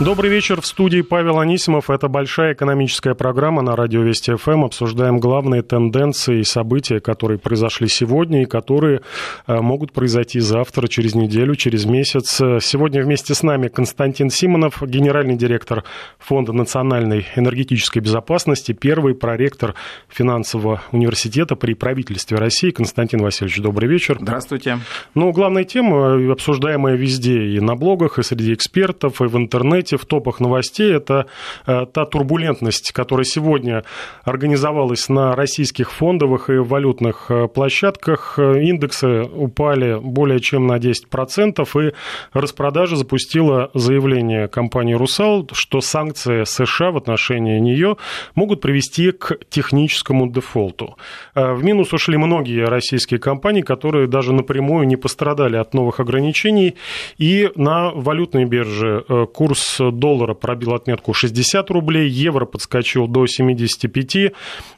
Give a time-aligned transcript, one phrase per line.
[0.00, 0.60] Добрый вечер.
[0.60, 1.88] В студии Павел Анисимов.
[1.88, 4.64] Это большая экономическая программа на радио Вести ФМ.
[4.64, 9.02] Обсуждаем главные тенденции и события, которые произошли сегодня и которые
[9.46, 12.26] э, могут произойти завтра, через неделю, через месяц.
[12.60, 15.84] Сегодня вместе с нами Константин Симонов, генеральный директор
[16.18, 19.76] Фонда национальной энергетической безопасности, первый проректор
[20.08, 22.72] финансового университета при правительстве России.
[22.72, 24.18] Константин Васильевич, добрый вечер.
[24.20, 24.80] Здравствуйте.
[25.14, 29.96] Ну, главная тема, обсуждаемая везде и на блогах, и среди экспертов, и в интернете, интернете,
[29.96, 31.26] в топах новостей, это
[31.66, 33.84] э, та турбулентность, которая сегодня
[34.24, 38.38] организовалась на российских фондовых и валютных э, площадках.
[38.38, 41.92] Индексы упали более чем на 10%, и
[42.32, 47.96] распродажа запустила заявление компании «Русал», что санкции США в отношении нее
[48.34, 50.96] могут привести к техническому дефолту.
[51.34, 56.74] Э, в минус ушли многие российские компании, которые даже напрямую не пострадали от новых ограничений,
[57.18, 64.16] и на валютной бирже курс доллара пробил отметку 60 рублей, евро подскочил до 75.
[64.16, 64.32] И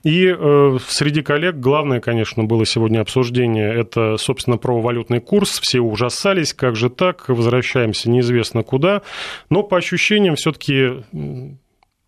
[0.04, 5.60] э, среди коллег главное, конечно, было сегодня обсуждение, это, собственно, правовалютный курс.
[5.60, 9.02] Все ужасались, как же так, возвращаемся неизвестно куда.
[9.50, 11.04] Но по ощущениям все-таки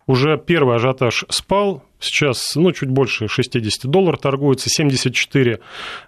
[0.09, 5.59] уже первый ажиотаж спал, сейчас ну, чуть больше 60 долларов торгуется, 74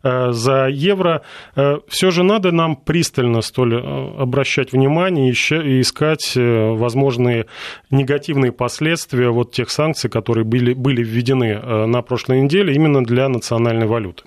[0.01, 1.21] э, за евро.
[1.55, 3.77] Э, все же надо нам пристально столь э,
[4.17, 7.45] обращать внимание и искать возможные
[7.91, 13.85] негативные последствия вот тех санкций, которые были, были введены на прошлой неделе именно для национальной
[13.85, 14.23] валюты.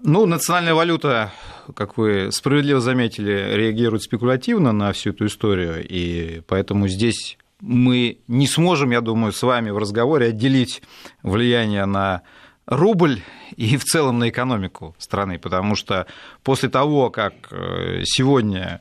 [0.00, 1.32] Ну, национальная валюта,
[1.74, 8.46] как вы справедливо заметили, реагирует спекулятивно на всю эту историю, и поэтому здесь мы не
[8.46, 10.82] сможем, я думаю, с вами в разговоре отделить
[11.22, 12.22] влияние на
[12.66, 13.20] рубль
[13.56, 16.06] и в целом на экономику страны, потому что
[16.42, 18.80] после того, как э, сегодня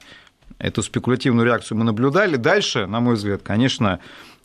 [0.59, 3.99] эту спекулятивную реакцию мы наблюдали, дальше, на мой взгляд, конечно,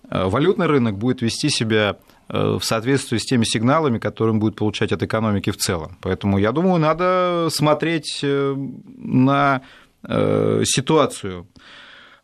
[0.08, 1.96] э, валютный рынок будет вести себя
[2.32, 5.98] Э, в соответствии с теми сигналами, которые он будет получать от экономики в целом.
[6.00, 9.62] Поэтому, я думаю, надо смотреть на
[10.64, 11.46] ситуацию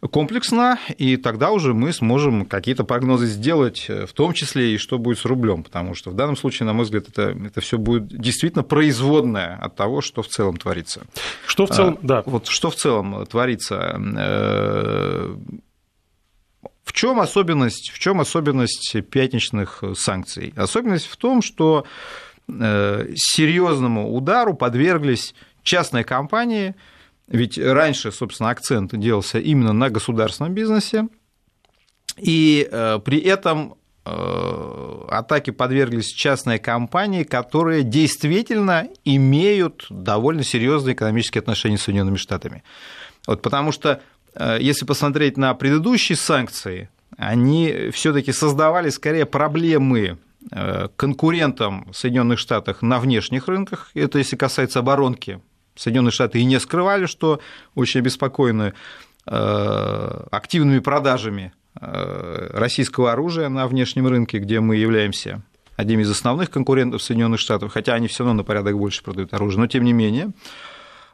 [0.00, 5.18] комплексно, и тогда уже мы сможем какие-то прогнозы сделать, в том числе и что будет
[5.18, 8.62] с рублем, потому что в данном случае, на мой взгляд, это, это все будет действительно
[8.62, 11.02] производное от того, что в целом творится.
[11.46, 12.22] Что в целом, а, да.
[12.26, 13.98] Вот что в целом творится
[16.88, 20.54] в чем особенность, в чем особенность пятничных санкций?
[20.56, 21.84] Особенность в том, что
[22.48, 26.74] э, серьезному удару подверглись частные компании,
[27.28, 31.08] ведь раньше, собственно, акцент делался именно на государственном бизнесе,
[32.16, 41.40] и э, при этом э, атаке подверглись частные компании, которые действительно имеют довольно серьезные экономические
[41.40, 42.64] отношения с Соединенными Штатами.
[43.26, 44.00] Вот потому что
[44.38, 50.18] Э, если посмотреть на предыдущие санкции, они все-таки создавали скорее проблемы
[50.96, 53.90] конкурентам Соединенных Штатов на внешних рынках.
[53.92, 55.40] Это если касается оборонки.
[55.78, 57.40] Соединенные Штаты и не скрывали, что
[57.74, 58.74] очень обеспокоены
[59.26, 65.42] э, активными продажами российского оружия на внешнем рынке, где мы являемся
[65.76, 69.60] одним из основных конкурентов Соединенных Штатов, хотя они все равно на порядок больше продают оружие,
[69.60, 70.32] но тем не менее.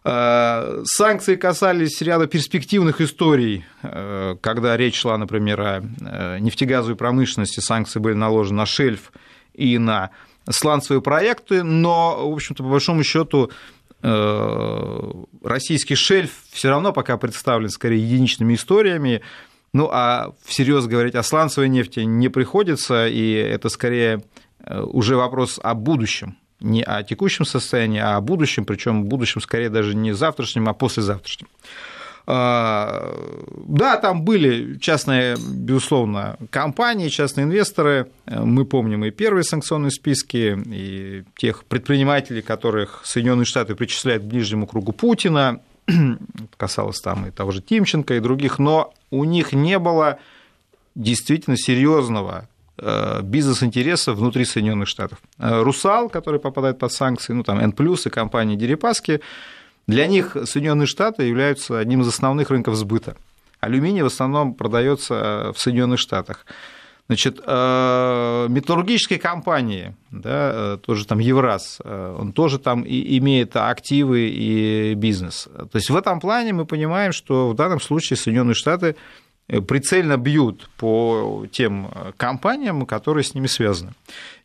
[0.04, 7.60] Э, санкции касались ряда перспективных историй, э, когда речь шла, например, о э, нефтегазовой промышленности,
[7.60, 9.12] санкции были наложены на шельф
[9.52, 10.10] и на
[10.48, 13.50] сланцевые проекты, но, в общем-то, по большому счету
[15.42, 19.22] российский шельф все равно пока представлен скорее единичными историями,
[19.72, 24.22] ну а всерьез говорить о сланцевой нефти не приходится, и это скорее
[24.68, 29.94] уже вопрос о будущем не о текущем состоянии, а о будущем, причем будущем скорее даже
[29.94, 31.48] не завтрашнем, а послезавтрашнем.
[32.26, 33.14] А,
[33.66, 38.10] да, там были частные, безусловно, компании, частные инвесторы.
[38.26, 44.66] Мы помним и первые санкционные списки, и тех предпринимателей, которых Соединенные Штаты причисляют к ближнему
[44.66, 45.60] кругу Путина.
[46.56, 50.18] Касалось там и того же Тимченко, и других, но у них не было
[50.94, 55.18] действительно серьезного Э, бизнес-интересов внутри Соединенных Штатов.
[55.38, 59.20] Э, Русал, который попадает под санкции, ну там N+, и компании Дерипаски,
[59.86, 63.16] для них Соединенные Штаты являются одним из основных рынков сбыта.
[63.60, 66.46] Алюминий в основном продается в Соединенных Штатах.
[67.06, 74.94] Значит, э, металлургические компании, да, тоже там Евраз, он тоже там и имеет активы и
[74.94, 75.46] бизнес.
[75.70, 78.96] То есть в этом плане мы понимаем, что в данном случае Соединенные Штаты
[79.48, 83.92] Э, прицельно бьют по тем э, компаниям, которые с ними связаны.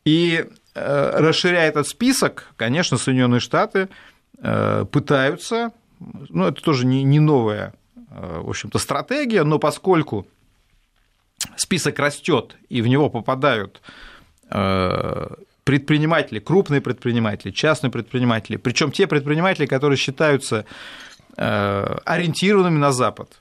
[0.04, 0.46] И
[0.76, 3.90] э, расширяя этот список, конечно, Соединенные Штаты
[4.42, 7.74] пытаются, ну это тоже не, не новая
[8.12, 10.26] в общем-то, стратегия, но поскольку
[11.56, 13.82] список растет, и в него попадают
[15.64, 20.66] предприниматели, крупные предприниматели, частные предприниматели, причем те предприниматели, которые считаются
[21.36, 23.40] ориентированными на Запад,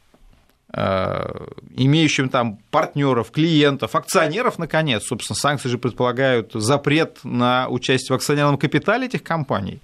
[0.71, 1.47] Э,
[1.77, 5.05] имеющим там партнеров, клиентов, акционеров, наконец.
[5.05, 9.81] Собственно, санкции же предполагают запрет на участие в акционерном капитале этих компаний.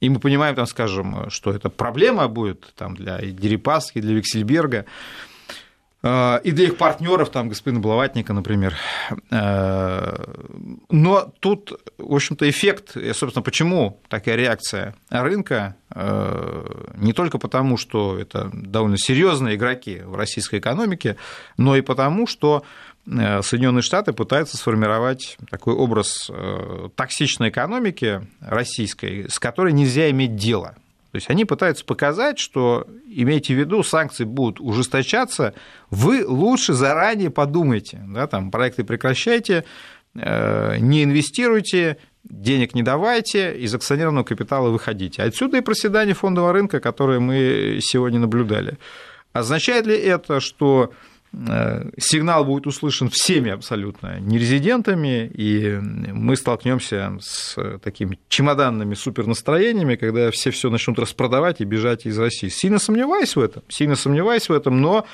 [0.00, 4.86] И мы понимаем, там, скажем, что это проблема будет там, для Дерипаски, для Виксельберга.
[6.04, 8.76] Э, и для их партнеров, там, господина Блаватника, например.
[9.30, 10.16] Э,
[10.90, 18.18] но тут, в общем-то, эффект, собственно, почему такая реакция рынка, э, не только потому, что
[18.18, 21.16] это довольно серьезные игроки в российской экономике,
[21.56, 22.64] но и потому, что
[23.06, 26.30] Соединенные Штаты пытаются сформировать такой образ
[26.96, 30.76] токсичной экономики российской, с которой нельзя иметь дело.
[31.14, 35.54] То есть они пытаются показать, что, имейте в виду, санкции будут ужесточаться,
[35.88, 39.64] вы лучше заранее подумайте, да, там, проекты прекращайте,
[40.16, 45.22] э, не инвестируйте, денег не давайте, из акционерного капитала выходите.
[45.22, 48.76] Отсюда и проседание фондового рынка, которое мы сегодня наблюдали.
[49.32, 51.13] Означает ли это, что Э,
[51.98, 60.50] сигнал будет услышан всеми абсолютно нерезидентами, и мы столкнемся с такими чемоданными супернастроениями, когда все
[60.50, 62.48] все начнут распродавать и бежать из России.
[62.48, 65.06] Сильно сомневаюсь в этом, сильно сомневаюсь в этом, но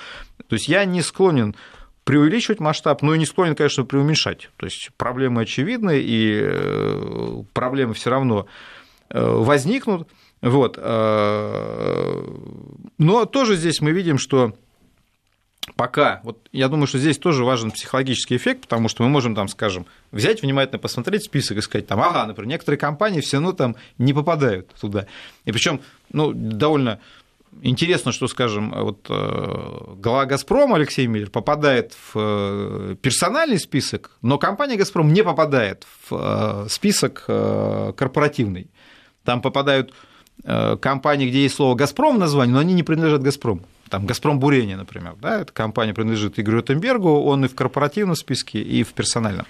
[0.46, 1.54] то есть я не склонен
[2.04, 4.50] преувеличивать масштаб, но и не склонен, конечно, преуменьшать.
[4.56, 8.46] То есть проблемы очевидны, и э, проблемы все равно
[9.10, 10.08] э, возникнут.
[10.42, 10.78] Вот.
[12.98, 14.54] Но тоже здесь мы видим, что
[15.80, 19.48] пока, вот я думаю, что здесь тоже важен психологический эффект, потому что мы можем там,
[19.48, 23.76] скажем, взять внимательно, посмотреть список и сказать, там, ага, например, некоторые компании все равно там
[23.96, 25.06] не попадают туда.
[25.46, 25.80] И причем,
[26.12, 27.00] ну, довольно
[27.62, 34.36] интересно, что, скажем, вот э, глава «Газпрома» Алексей Миллер попадает в э, персональный список, но
[34.36, 38.70] компания «Газпром» не попадает в э, список корпоративный.
[39.24, 39.94] Там попадают
[40.44, 44.76] компании, где есть слово «Газпром» в названии, но они не принадлежат «Газпрому» там Газпром Бурение,
[44.76, 49.46] например, да, эта компания принадлежит Игорю Ротенбергу, он и в корпоративном списке, и в персональном.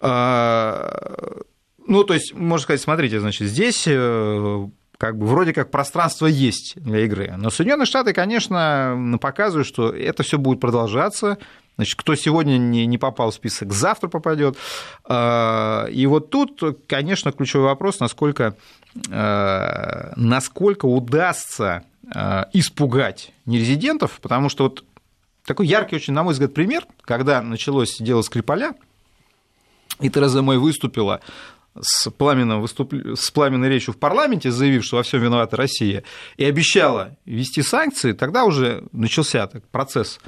[0.00, 1.42] А,
[1.86, 4.68] ну, то есть, можно сказать, смотрите, значит, здесь э,
[4.98, 7.34] как бы вроде как пространство есть для игры.
[7.36, 11.38] Но Соединенные Штаты, конечно, показывают, что это все будет продолжаться.
[11.76, 14.56] Значит, кто сегодня не, не попал в список, завтра попадет.
[15.04, 18.56] А, и вот тут, конечно, ключевой вопрос, насколько,
[19.10, 21.84] э, насколько удастся
[22.14, 24.84] Э, испугать нерезидентов, потому что вот
[25.44, 28.74] такой яркий очень, на мой взгляд, пример, когда началось дело Скрипаля,
[29.98, 31.20] и Тереза Мэй выступила
[31.80, 32.94] с, пламенным выступ...
[32.94, 36.04] с пламенной речью в парламенте, заявив, что во всем виновата Россия,
[36.36, 40.20] и обещала ввести санкции, тогда уже начался так, процесс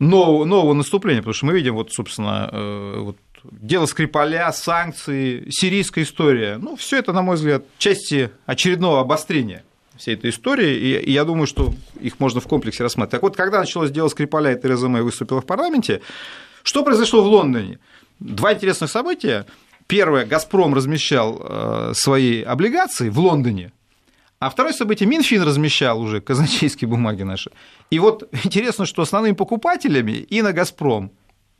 [0.00, 6.02] нового, нового наступления, потому что мы видим, вот, собственно, э, вот, дело Скрипаля, санкции, сирийская
[6.02, 9.62] история, ну, все это, на мой взгляд, части очередного обострения
[9.96, 13.10] всей этой истории, и, я думаю, что их можно в комплексе рассматривать.
[13.10, 16.00] Так вот, когда началось дело Скрипаля, и Тереза Мэй выступила в парламенте,
[16.62, 17.78] что произошло в Лондоне?
[18.18, 19.46] Два интересных события.
[19.86, 23.72] Первое, «Газпром» размещал э, свои облигации в Лондоне,
[24.40, 27.50] а второе событие, Минфин размещал уже казначейские бумаги наши.
[27.90, 31.12] И вот интересно, что основными покупателями и на «Газпром»,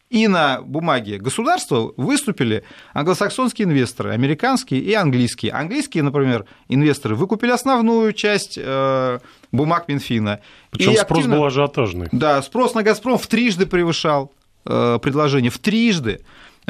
[0.08, 2.64] и на бумаге государства выступили
[2.94, 5.52] англосаксонские инвесторы, американские и английские.
[5.52, 9.20] Английские, например, инвесторы выкупили основную часть э,
[9.52, 10.40] бумаг Минфина.
[10.70, 11.36] Причем спрос активно...
[11.36, 12.08] был ажиотажный.
[12.10, 14.32] Да, спрос на «Газпром» в трижды превышал
[14.66, 16.24] э, предложение, в трижды.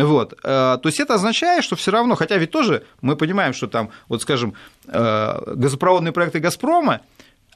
[0.04, 0.32] Вот.
[0.44, 3.90] Э, то есть это означает, что все равно, хотя ведь тоже мы понимаем, что там,
[4.08, 4.54] вот скажем,
[4.86, 7.00] газопроводные проекты «Газпрома»,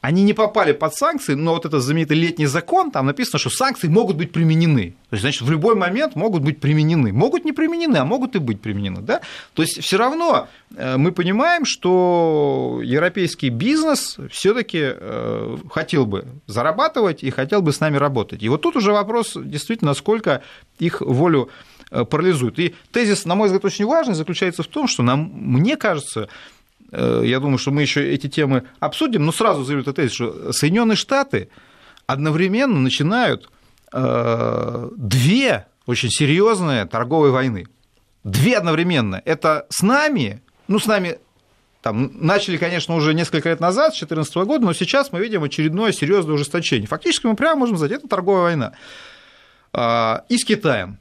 [0.05, 3.89] они не попали под санкции, но вот этот знаменитый летний закон, там написано, что санкции
[3.89, 4.91] могут быть применены.
[5.09, 7.11] То есть, значит, в любой момент могут быть применены.
[7.11, 9.01] Могут не применены, а могут и быть применены.
[9.01, 9.23] Да?
[9.55, 10.47] То есть, все равно
[10.77, 17.81] э, мы понимаем, что европейский бизнес все-таки э, хотел бы зарабатывать и хотел бы с
[17.81, 18.43] нами работать.
[18.43, 20.43] И вот тут уже вопрос действительно, насколько
[20.79, 21.49] их волю
[21.91, 22.59] э, парализует.
[22.59, 26.29] И тезис, на мой взгляд, очень важный, заключается в том, что нам, мне кажется,
[26.93, 31.49] я думаю, что мы еще эти темы обсудим, но сразу заявлю тезис, что Соединенные Штаты
[32.07, 33.51] одновременно начинают
[33.93, 37.67] э, две очень серьезные торговые войны.
[38.23, 39.21] Две одновременно.
[39.25, 41.19] Это с нами, ну, с нами
[41.83, 45.93] там, начали, конечно, уже несколько лет назад, с 2014 года, но сейчас мы видим очередное
[45.93, 46.89] серьезное ужесточение.
[46.89, 48.73] Фактически мы прямо можем сказать, это торговая война.
[49.73, 50.99] А, и с Китаем.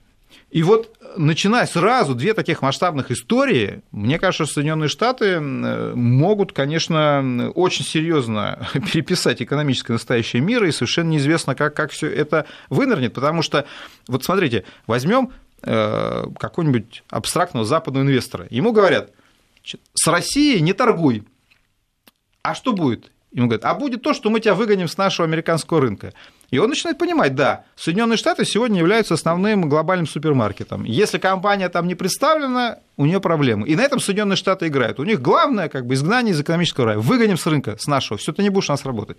[0.51, 7.85] И вот начиная сразу две таких масштабных истории, мне кажется, Соединенные Штаты могут, конечно, очень
[7.85, 13.65] серьезно переписать экономическое настоящее мира, и совершенно неизвестно, как, как все это вынырнет, потому что,
[14.07, 18.47] вот смотрите, возьмем э, какого-нибудь абстрактного западного инвестора.
[18.49, 19.11] Ему говорят,
[19.93, 21.23] с Россией не торгуй.
[22.41, 23.11] А что будет?
[23.31, 26.13] Ему говорят, а будет то, что мы тебя выгоним с нашего американского рынка.
[26.53, 30.83] И он начинает понимать, да, Соединенные Штаты сегодня являются основным глобальным супермаркетом.
[30.83, 33.67] Если компания там не представлена, у нее проблемы.
[33.67, 34.99] И на этом Соединенные Штаты играют.
[34.99, 36.99] У них главное как бы изгнание из экономического рая.
[36.99, 39.17] Выгоним с рынка, с нашего, все, ты не будешь у нас работать.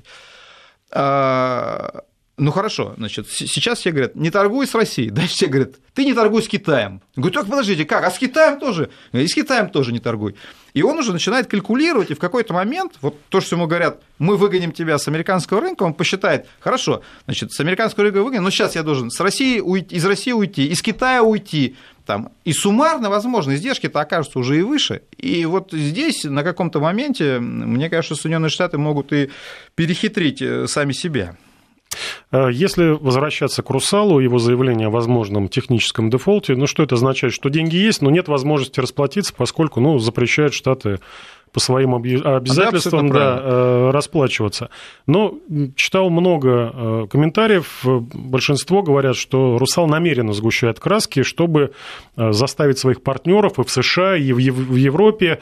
[2.37, 5.11] Ну хорошо, значит, сейчас все говорят, не торгуй с Россией.
[5.13, 7.01] Дальше все говорят, ты не торгуй с Китаем.
[7.15, 8.05] Говорю, так подождите, как?
[8.05, 8.91] А с Китаем тоже?
[9.13, 10.35] И с Китаем тоже не торгуй.
[10.73, 14.37] И он уже начинает калькулировать, и в какой-то момент, вот то, что ему говорят, мы
[14.37, 18.75] выгоним тебя с американского рынка, он посчитает, хорошо, значит, с американского рынка выгоним, но сейчас
[18.75, 23.55] я должен с России уйти, из России уйти, из Китая уйти, там, и суммарно, возможно,
[23.55, 25.03] издержки-то окажутся уже и выше.
[25.17, 29.31] И вот здесь на каком-то моменте, мне кажется, Соединенные Штаты могут и
[29.77, 31.37] перехитрить э, сами себя.
[32.33, 37.33] Э, если возвращаться к Русалу, его заявление о возможном техническом дефолте, ну что это означает?
[37.33, 41.01] Что деньги есть, но нет возможности расплатиться, поскольку ну, запрещают Штаты
[41.55, 44.71] по своим обязательствам да, э, расплачиваться.
[45.07, 45.39] Но
[45.77, 51.71] читал много э, комментариев, большинство говорят, что Русал намеренно сгущает краски, чтобы
[52.17, 55.39] э, заставить своих партнеров и в США, и в Европе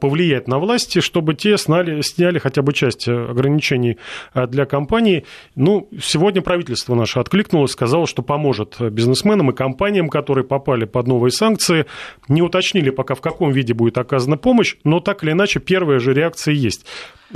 [0.00, 3.98] повлиять на власти, чтобы те сняли, сняли хотя бы часть ограничений
[4.34, 5.26] для компаний.
[5.56, 11.32] Ну, сегодня правительство наше откликнулось, сказало, что поможет бизнесменам и компаниям, которые попали под новые
[11.32, 11.84] санкции.
[12.28, 15.98] Не уточнили пока, в каком виде будет оказана помощь, но так или иначе иначе первая
[15.98, 16.86] же реакция есть.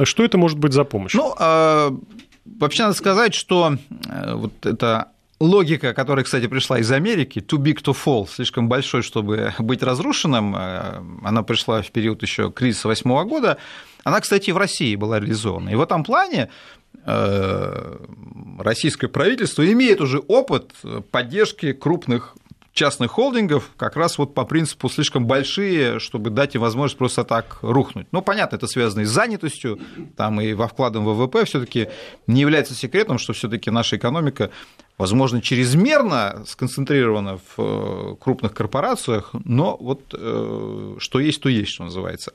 [0.02, 1.14] Что это может быть за помощь?
[1.14, 1.96] Ну, а,
[2.44, 3.76] вообще надо сказать, что
[4.08, 5.08] э, вот это
[5.40, 10.56] логика, которая, кстати, пришла из Америки, too big to fall, слишком большой, чтобы быть разрушенным,
[10.56, 13.56] э, она пришла в период еще кризиса восьмого года,
[14.04, 15.70] она, кстати, в России была реализована.
[15.70, 16.50] И в этом плане
[17.06, 17.96] э,
[18.58, 20.72] российское правительство имеет уже опыт
[21.10, 22.36] поддержки крупных
[22.74, 27.58] частных холдингов как раз вот по принципу слишком большие, чтобы дать им возможность просто так
[27.62, 28.08] рухнуть.
[28.10, 29.78] Ну, понятно, это связано и с занятостью,
[30.16, 31.88] там и во вкладом ВВП все таки
[32.26, 34.50] не является секретом, что все таки наша экономика,
[34.98, 41.84] возможно, чрезмерно сконцентрирована в э, крупных корпорациях, но вот э, что есть, то есть, что
[41.84, 42.32] называется.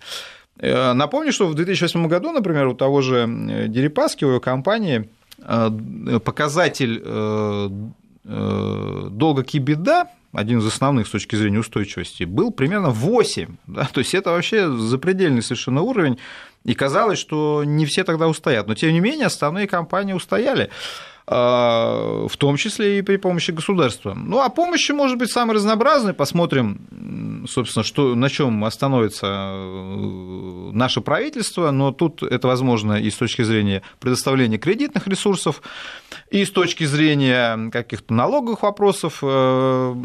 [0.58, 3.26] Э, напомню, что в 2008 году, например, у того же
[3.68, 5.10] Дерипаски, у его компании,
[6.24, 7.02] показатель
[8.26, 13.58] долга кибеда один из основных с точки зрения устойчивости, был примерно 8.
[13.68, 13.86] Да?
[13.92, 16.20] То есть это вообще запредельный совершенно уровень.
[16.66, 18.68] И казалось, что не все тогда устоят.
[18.68, 20.70] Но тем не менее, основные компании устояли.
[21.32, 24.16] А, в том числе и при помощи государства.
[24.16, 26.16] Ну, а помощи может быть самой разнообразной.
[26.16, 33.16] Посмотрим, собственно, что, на чем остановится э, наше правительство, но тут это возможно и с
[33.16, 35.62] точки зрения предоставления кредитных ресурсов,
[36.32, 39.96] и с точки зрения каких-то налоговых вопросов, э,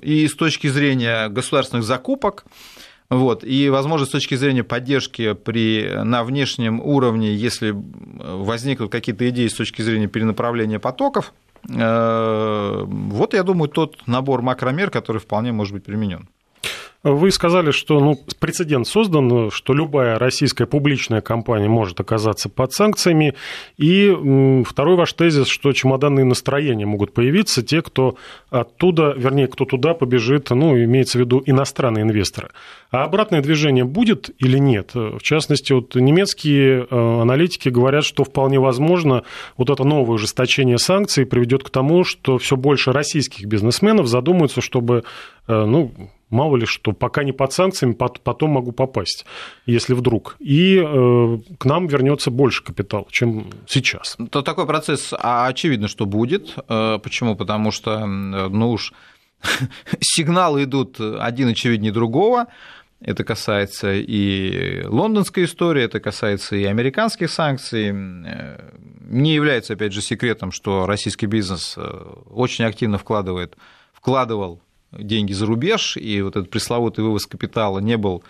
[0.00, 2.46] и с точки зрения государственных закупок.
[3.10, 3.42] Вот.
[3.42, 9.54] И, возможно, с точки зрения поддержки при, на внешнем уровне, если возникнут какие-то идеи с
[9.54, 11.34] точки зрения перенаправления потоков,
[11.68, 16.28] э, вот, я думаю, тот набор макромер, который вполне может быть применен.
[17.02, 23.34] Вы сказали, что ну, прецедент создан, что любая российская публичная компания может оказаться под санкциями.
[23.78, 24.14] И
[24.66, 28.16] второй ваш тезис, что чемоданные настроения могут появиться, те, кто
[28.50, 32.50] оттуда, вернее, кто туда побежит, ну, имеется в виду иностранные инвесторы.
[32.90, 34.90] А обратное движение будет или нет?
[34.94, 39.22] В частности, вот немецкие э, аналитики говорят, что вполне возможно
[39.56, 45.04] вот это новое ужесточение санкций приведет к тому, что все больше российских бизнесменов задумаются, чтобы
[45.48, 45.92] э, ну,
[46.30, 49.26] мало ли что, пока не под санкциями, потом могу попасть,
[49.66, 50.36] если вдруг.
[50.38, 54.16] И э, к нам вернется больше капитала, чем сейчас.
[54.30, 56.54] То такой процесс а, очевидно, что будет.
[56.68, 57.36] Э, почему?
[57.36, 58.92] Потому что, ну уж,
[60.00, 62.46] сигналы идут один очевиднее другого.
[63.00, 67.90] Это касается и лондонской истории, это касается и американских санкций.
[67.90, 68.70] Э,
[69.02, 71.76] не является, опять же, секретом, что российский бизнес
[72.30, 73.56] очень активно вкладывает,
[73.92, 78.24] вкладывал деньги за рубеж, и вот этот пресловутый вывоз капитала не был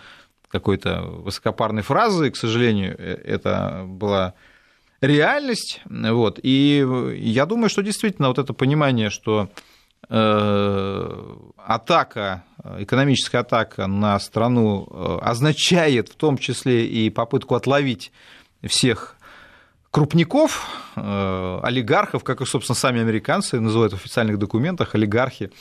[0.51, 4.33] какой-то высокопарной фразы, к сожалению, э, это была
[5.01, 5.81] реальность.
[5.85, 6.39] Вот.
[6.43, 6.85] И
[7.17, 9.49] я думаю, что действительно вот это понимание, что
[10.09, 12.43] э, атака,
[12.77, 18.11] экономическая атака на страну э, означает в том числе и попытку отловить
[18.63, 19.15] всех
[19.89, 25.51] крупников, олигархов, как их, собственно, сами американцы называют в официальных документах, олигархи,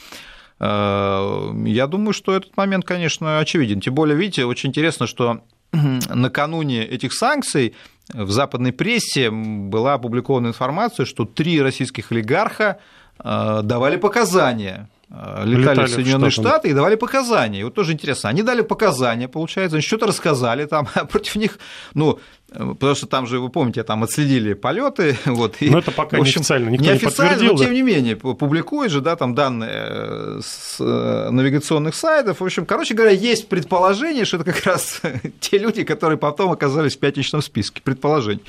[0.61, 3.81] Я думаю, что этот момент, конечно, очевиден.
[3.81, 5.40] Тем более, видите, очень интересно, что
[5.73, 7.75] накануне этих санкций
[8.12, 12.79] в западной прессе была опубликована информация, что три российских олигарха
[13.19, 17.61] давали показания Э, летали, летали в Соединенные в Штаты и давали показания.
[17.61, 21.59] И вот тоже интересно, они дали показания, получается, они что-то рассказали там, а против них,
[21.95, 22.21] ну,
[22.52, 25.57] потому что там же, вы помните, там отследили полеты, вот.
[25.61, 27.52] Но это пока в общем, неофициально, никто неофициально, не подтвердил.
[27.52, 32.40] но тем не менее публикуют же, да, там данные э, с э, навигационных сайтов.
[32.40, 35.00] В общем, короче говоря, есть предположение, что это как раз
[35.40, 37.80] те люди, которые потом оказались в пятничном списке.
[37.83, 38.45] Предположение.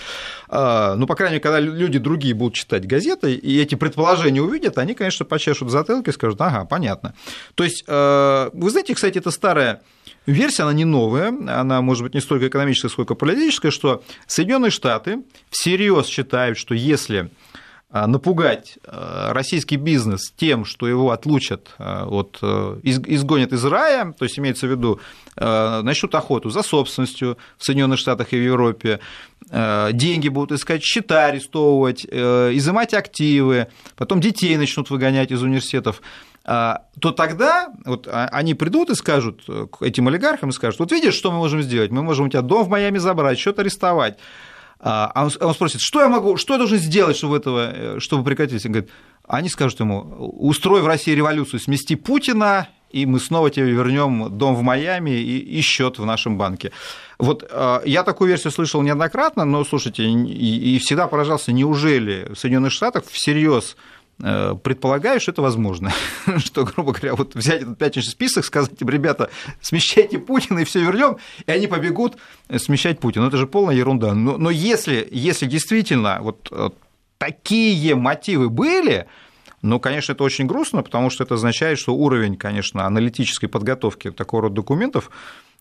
[0.50, 4.78] А, ну, по крайней мере, когда люди другие будут читать газеты и эти предположения увидят,
[4.78, 7.14] они, конечно, почешут затылки и скажут, ага, понятно.
[7.56, 9.82] То есть, э, вы знаете, кстати, это старая
[10.26, 15.24] версия, она не новая, она, может быть, не столько экономическая, сколько политическая, что Соединенные Штаты
[15.50, 17.32] всерьез считают, что если
[17.92, 22.38] э, напугать э, российский бизнес тем, что его отлучат, от,
[22.84, 25.00] изгонят из рая, то есть имеется в виду,
[25.38, 29.00] начнут охоту за собственностью в Соединенных Штатах и в Европе,
[29.50, 37.12] деньги будут искать, счета арестовывать, изымать активы, потом детей начнут выгонять из университетов, а, то
[37.16, 41.14] тогда вот а, они придут и скажут э, к этим олигархам и скажут, вот видишь,
[41.14, 41.92] что мы можем сделать?
[41.92, 44.18] Мы можем у тебя дом в Майами забрать, что-то арестовать.
[44.80, 48.24] А, а он, спросит, что я могу, что я должен сделать, чтобы этого, э, чтобы
[48.24, 48.66] прекратить?
[48.66, 48.90] Он говорит,
[49.28, 50.00] они скажут ему,
[50.40, 55.38] устрой в России революцию, смести Путина, и мы снова тебе вернем дом в Майами и,
[55.38, 56.72] и счет в нашем банке.
[57.20, 57.50] Вот
[57.86, 63.06] я такую версию слышал неоднократно, но слушайте, и, и всегда поражался, неужели в Соединенных Штатах
[63.06, 63.78] всерьез
[64.22, 65.92] предполагаю, что это возможно.
[66.38, 69.30] что, грубо говоря, вот взять этот пятничный список, сказать им, ребята,
[69.62, 72.18] смещайте Путина и все вернем, и они побегут
[72.58, 73.28] смещать Путина.
[73.28, 74.14] Это же полная ерунда.
[74.14, 76.70] Но, но если, если действительно вот э,
[77.18, 79.08] такие мотивы были,
[79.62, 84.44] ну, конечно, это очень грустно, потому что это означает, что уровень, конечно, аналитической подготовки такого
[84.44, 85.12] рода документов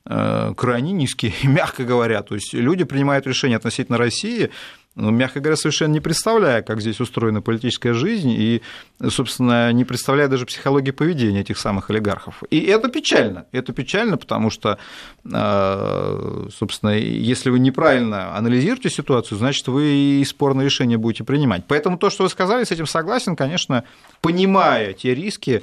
[0.07, 2.23] э, крайне низкий, мягко говоря.
[2.23, 4.51] То есть люди принимают решения относительно России,
[4.97, 8.61] ну, мягко говоря, совершенно не представляя, как здесь устроена политическая жизнь, и,
[9.09, 12.43] собственно, не представляя даже психологии поведения этих самых олигархов.
[12.51, 13.47] И это печально.
[13.53, 14.79] Это печально, потому что,
[15.25, 21.65] э, собственно, если вы неправильно анализируете ситуацию, значит, вы и спорные решения будете принимать.
[21.69, 23.85] Поэтому то, что вы сказали, с этим согласен, конечно,
[24.21, 25.63] понимая те риски,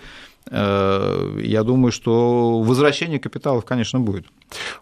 [0.50, 4.26] я думаю, что возвращение капиталов, конечно, будет.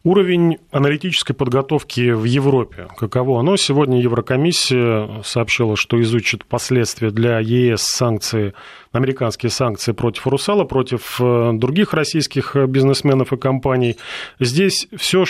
[0.04, 3.58] Уровень аналитической подготовки в Европе, каково оно?
[3.58, 8.54] Сегодня Еврокомиссия сообщила, что изучит последствия для ЕС санкции,
[8.91, 13.97] американские санкции против Русала, против э, других российских бизнесменов и компаний.
[14.39, 15.25] Здесь все,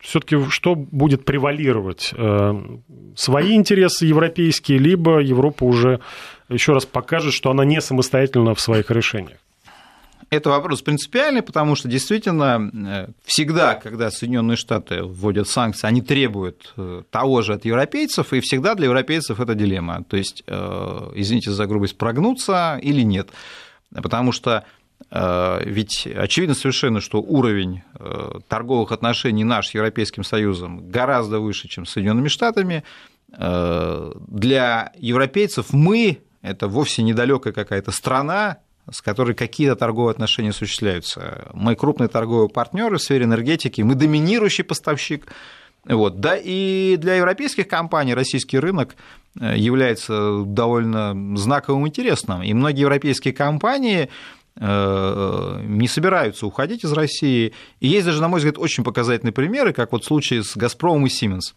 [0.00, 2.12] все-таки что будет превалировать?
[2.16, 2.54] Э,
[3.14, 6.00] свои интересы европейские, либо Европа уже
[6.48, 9.38] еще раз покажет, что она не самостоятельна в своих решениях?
[10.28, 16.72] Это вопрос принципиальный, потому что действительно э, всегда, когда Соединенные Штаты вводят санкции, они требуют
[16.76, 20.02] э, того же от европейцев, и всегда для европейцев это дилемма.
[20.02, 23.28] То есть, э, извините за грубость, прогнуться или нет.
[23.90, 24.64] Потому что
[25.10, 27.82] ведь очевидно совершенно, что уровень
[28.48, 32.82] торговых отношений наш с Европейским Союзом гораздо выше, чем с Соединенными Штатами.
[33.28, 38.58] Для европейцев мы это вовсе недалекая какая-то страна,
[38.90, 41.48] с которой какие-то торговые отношения осуществляются.
[41.52, 45.26] Мы крупные торговые партнеры в сфере энергетики, мы доминирующий поставщик.
[45.84, 46.20] Вот.
[46.20, 48.96] Да и для европейских компаний российский рынок
[49.40, 52.42] э, является довольно знаковым интересным.
[52.42, 54.08] И многие европейские компании
[54.56, 57.52] э, не собираются уходить из России.
[57.78, 61.06] И есть даже, на мой взгляд, очень показательные примеры, как вот в случае с «Газпромом»
[61.06, 61.54] и «Сименс».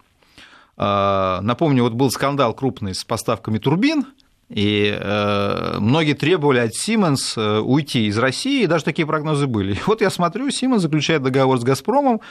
[0.77, 4.05] Э, напомню, вот был скандал крупный с поставками турбин–
[4.49, 9.73] и э, многие требовали от Siemens э, уйти из России, и даже такие прогнозы были.
[9.75, 12.21] И вот я смотрю, Siemens заключает договор с «Газпромом»,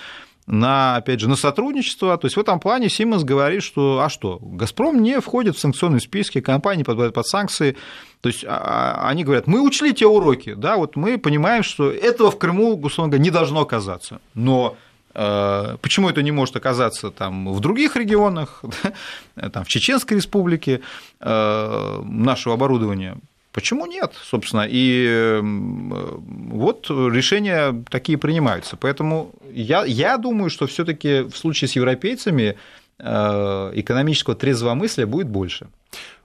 [0.49, 2.17] на, опять же, на сотрудничество.
[2.17, 6.01] То есть в этом плане Siemens говорит, что, а что, «Газпром» не входит в санкционные
[6.01, 7.77] списки, компании подпадают под санкции.
[8.23, 11.93] То есть а, а, они говорят, мы учли те уроки, да, вот мы понимаем, что
[11.93, 14.21] этого в Крыму, условно говоря, не должно оказаться.
[14.35, 14.77] Но
[15.19, 18.63] почему это не может оказаться там, в других регионах,
[19.53, 20.81] там, в Чеченской республике
[21.21, 23.17] э, нашего оборудования?
[23.53, 24.67] Почему нет, собственно?
[24.69, 28.77] И вот решения такие принимаются.
[28.77, 32.57] Поэтому я, я думаю, что все таки в случае с европейцами
[32.99, 35.67] э, экономического трезвомыслия будет больше.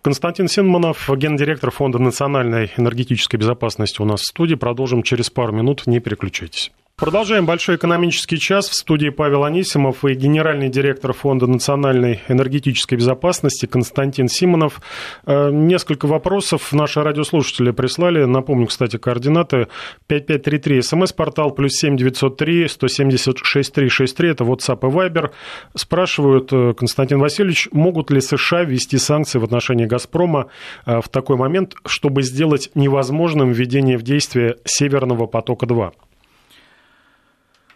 [0.03, 4.55] Константин Синманов, гендиректор Фонда национальной энергетической безопасности у нас в студии.
[4.55, 6.71] Продолжим через пару минут, не переключайтесь.
[6.95, 8.69] Продолжаем большой экономический час.
[8.69, 14.79] В студии Павел Анисимов и генеральный директор Фонда национальной энергетической безопасности Константин Симонов.
[15.25, 18.25] Э, несколько вопросов наши радиослушатели прислали.
[18.25, 19.69] Напомню, кстати, координаты
[20.05, 20.83] 5533.
[20.83, 24.29] СМС-портал плюс 7903 176 363.
[24.29, 25.31] Это WhatsApp и Viber.
[25.73, 30.51] Спрашивают, э, Константин Васильевич, могут ли США ввести санкции в отношении «Газпрома»
[30.85, 35.93] э, в такой момент, чтобы сделать невозможным введение в действие «Северного потока-2»?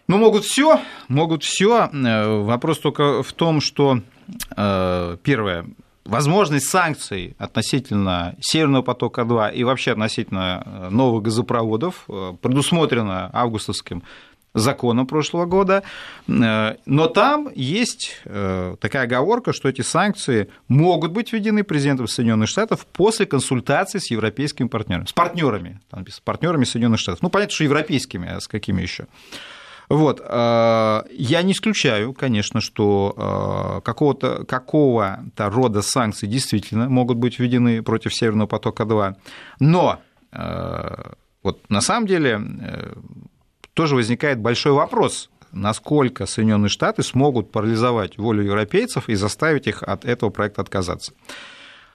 [0.08, 1.90] Ну, могут все, могут все.
[1.92, 4.00] Э, вопрос только в том, что
[4.56, 5.66] э, первое,
[6.06, 12.06] возможность санкций относительно Северного потока-2 и вообще относительно э, новых газопроводов
[12.40, 14.02] предусмотрена августовским
[14.54, 15.82] законом прошлого года,
[16.26, 23.26] но там есть такая оговорка, что эти санкции могут быть введены президентом Соединенных Штатов после
[23.26, 27.22] консультации с европейскими партнерами, с партнерами, с партнерами Соединенных Штатов.
[27.22, 29.06] Ну, понятно, что европейскими, а с какими еще?
[29.88, 30.20] Вот.
[30.22, 37.82] Э, я не исключаю, конечно, что э, какого-то какого рода санкции действительно могут быть введены
[37.82, 39.14] против Северного потока-2,
[39.60, 40.00] но
[40.32, 42.40] э, вот на самом деле
[43.72, 50.04] тоже возникает большой вопрос, насколько Соединенные Штаты смогут парализовать волю европейцев и заставить их от
[50.04, 51.12] этого проекта отказаться.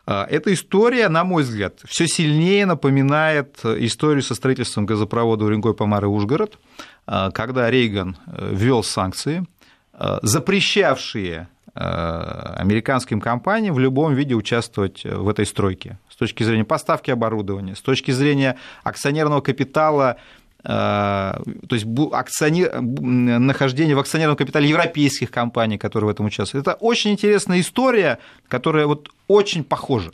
[0.06, 6.08] Эта история, на мой взгляд, все сильнее напоминает историю со строительством газопровода Уренгой, Помар и
[6.08, 6.58] Ужгород,
[7.06, 9.46] когда Рейган э, ввел санкции,
[9.94, 17.10] э, запрещавшие американским компаниям в любом виде участвовать в этой стройке с точки зрения поставки
[17.10, 20.18] оборудования, с точки зрения акционерного капитала
[20.62, 26.68] то есть акционер, нахождение в акционерном капитале европейских компаний, которые в этом участвуют.
[26.68, 30.12] Это очень интересная история, которая вот очень похожа.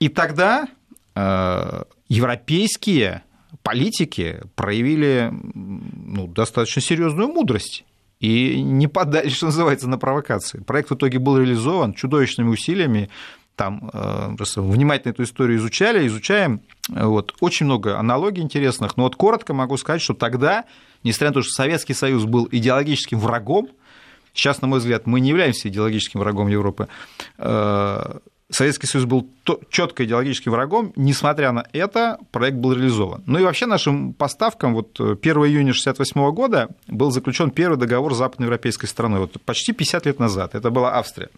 [0.00, 0.68] И тогда
[2.08, 3.22] европейские
[3.62, 7.84] политики проявили ну, достаточно серьезную мудрость
[8.20, 10.58] и не подали, что называется, на провокации.
[10.60, 13.10] Проект в итоге был реализован чудовищными усилиями.
[13.54, 16.60] Там э, просто внимательно эту историю изучали, изучаем.
[16.88, 18.96] Вот, очень много аналогий интересных.
[18.96, 20.64] Но вот коротко могу сказать, что тогда,
[21.02, 23.68] несмотря на то, что Советский Союз был идеологическим врагом,
[24.32, 26.88] сейчас, на мой взгляд, мы не являемся идеологическим врагом Европы,
[27.38, 28.18] э,
[28.50, 29.28] Советский Союз был
[29.68, 33.22] четко идеологическим врагом, несмотря на это, проект был реализован.
[33.26, 38.18] Ну и вообще нашим поставкам, вот 1 июня 1968 года был заключен первый договор с
[38.18, 41.28] западноевропейской страной, вот почти 50 лет назад, это была Австрия.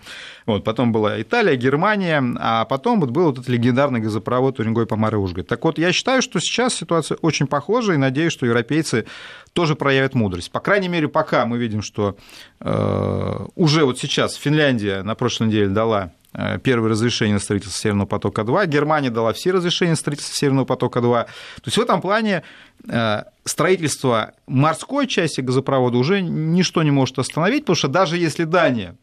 [0.46, 5.14] Вот, потом была Италия, Германия, а потом вот был вот этот легендарный газопровод Уренгой, Помар
[5.14, 5.48] и Ужгород.
[5.48, 9.06] Так вот, я считаю, что сейчас ситуация очень похожа, и надеюсь, что европейцы
[9.52, 10.52] тоже проявят мудрость.
[10.52, 12.16] По крайней мере, пока мы видим, что
[12.60, 16.19] э, уже вот сейчас Финляндия на прошлой неделе дала Э,
[16.62, 21.24] первое разрешение на строительство Северного потока-2, Германия дала все разрешения на строительство Северного потока-2.
[21.24, 22.42] То есть в этом плане
[22.88, 28.96] э, строительство морской части газопровода уже ничто не может остановить, потому что даже если Дания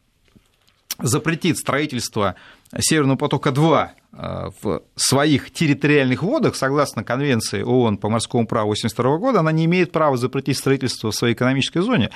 [1.00, 2.34] запретит строительство
[2.76, 9.40] Северного потока-2 э, в своих территориальных водах, согласно Конвенции ООН по морскому праву 1982 года,
[9.40, 12.10] она не имеет права запретить строительство в своей экономической зоне,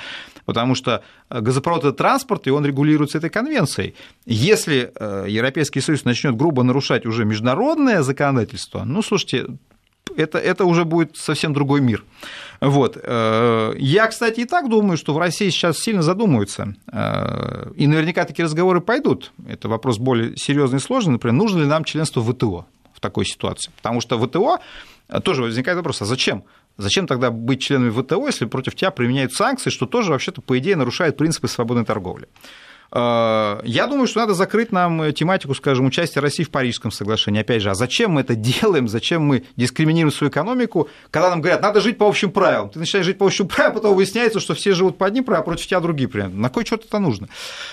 [0.45, 3.95] потому что газопровод– это транспорт, и он регулируется этой конвенцией.
[4.25, 9.47] Если э, Европейский Союз начнет грубо нарушать уже международное законодательство, ну, слушайте,
[10.17, 12.03] это, это уже будет совсем другой мир.
[12.61, 12.97] Вот.
[13.01, 18.25] Э, я, кстати, и так думаю, что в России сейчас сильно задумываются, э, и наверняка
[18.25, 19.31] такие разговоры пойдут.
[19.47, 23.25] Это вопрос более серьезный и сложный, например, нужно ли нам членство в ВТО в такой
[23.25, 23.71] ситуации.
[23.77, 24.59] Потому что ВТО
[25.23, 26.43] тоже возникает вопрос, а зачем?
[26.77, 30.75] Зачем тогда быть членами ВТО, если против тебя применяют санкции, что тоже вообще-то, по идее,
[30.75, 32.27] нарушает принципы свободной торговли?
[32.93, 37.41] Э, я думаю, что надо закрыть нам тематику, скажем, участия России в Парижском соглашении.
[37.41, 41.61] Опять же, а зачем мы это делаем, зачем мы дискриминируем свою экономику, когда нам говорят,
[41.61, 42.69] надо жить по общим правилам.
[42.69, 45.45] Ты начинаешь жить по общим правилам, потом выясняется, что все живут по одним правилам, а
[45.45, 46.33] против тебя другие правила.
[46.33, 47.27] На кой что-то это нужно?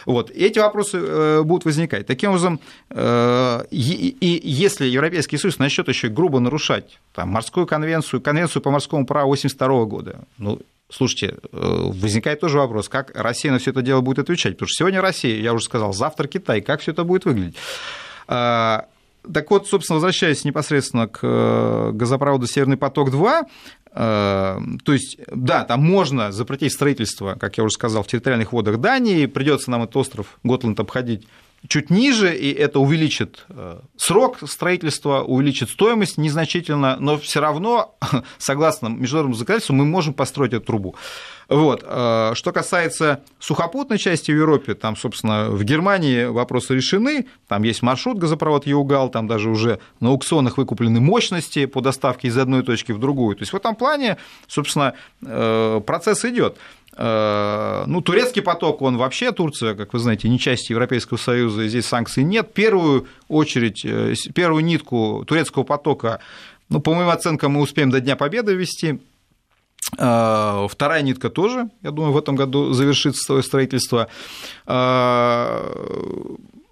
[0.07, 0.31] Вот.
[0.31, 2.07] Эти вопросы э, будут возникать.
[2.07, 8.63] Таким образом, э, и если Европейский Союз начнет еще грубо нарушать там, морскую конвенцию, конвенцию
[8.63, 13.71] по морскому праву 1982 года, ну, Слушайте, э, возникает тоже вопрос, как Россия на все
[13.71, 16.91] это дело будет отвечать, потому что сегодня Россия, я уже сказал, завтра Китай, как все
[16.91, 17.57] это будет выглядеть?
[18.27, 18.87] А,
[19.33, 23.43] так вот, собственно, возвращаясь непосредственно к э, газопроводу «Северный поток-2»,
[23.93, 28.79] э, то есть, да, там можно запретить строительство, как я уже сказал, в территориальных водах
[28.79, 31.27] Дании, придется нам этот остров Готланд обходить
[31.69, 37.95] чуть ниже, и это увеличит э, срок строительства, увеличит стоимость незначительно, но все равно,
[38.39, 40.97] согласно международному законодательству, мы можем построить эту трубу.
[41.49, 41.85] Вот.
[41.85, 47.83] Э, что касается сухопутной части в Европе, там, собственно, в Германии вопросы решены, там есть
[47.83, 52.93] маршрут газопровод Еугал, там даже уже на аукционах выкуплены мощности по доставке из одной точки
[52.93, 53.37] в другую.
[53.37, 56.57] То есть в этом плане, собственно, э, процесс идет.
[56.97, 61.69] Э, ну, турецкий поток, он вообще, Турция, как вы знаете, не часть Европейского Союза, и
[61.69, 62.53] здесь санкций нет.
[62.53, 66.21] Первую очередь, э, первую нитку турецкого потока,
[66.69, 69.01] ну, по моим оценкам, мы успеем до Дня Победы ввести.
[69.99, 74.09] Э, вторая нитка тоже, я думаю, в этом году завершится свое строительство.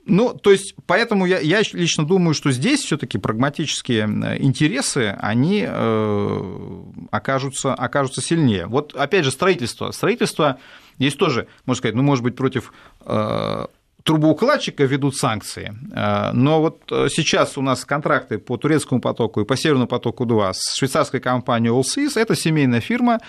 [0.08, 4.04] Ну, то есть, поэтому я, я лично думаю, что здесь все-таки прагматические
[4.38, 8.66] интересы, они э, окажутся, окажутся сильнее.
[8.66, 9.90] Вот, опять же, строительство.
[9.90, 10.58] Строительство
[10.98, 12.72] здесь тоже, можно сказать, ну, может быть, против
[13.04, 13.66] э,
[14.02, 19.56] трубоукладчика ведут санкции, э, но вот сейчас у нас контракты по турецкому потоку и по
[19.56, 23.20] северному потоку 2 с швейцарской компанией Allseas, это семейная фирма,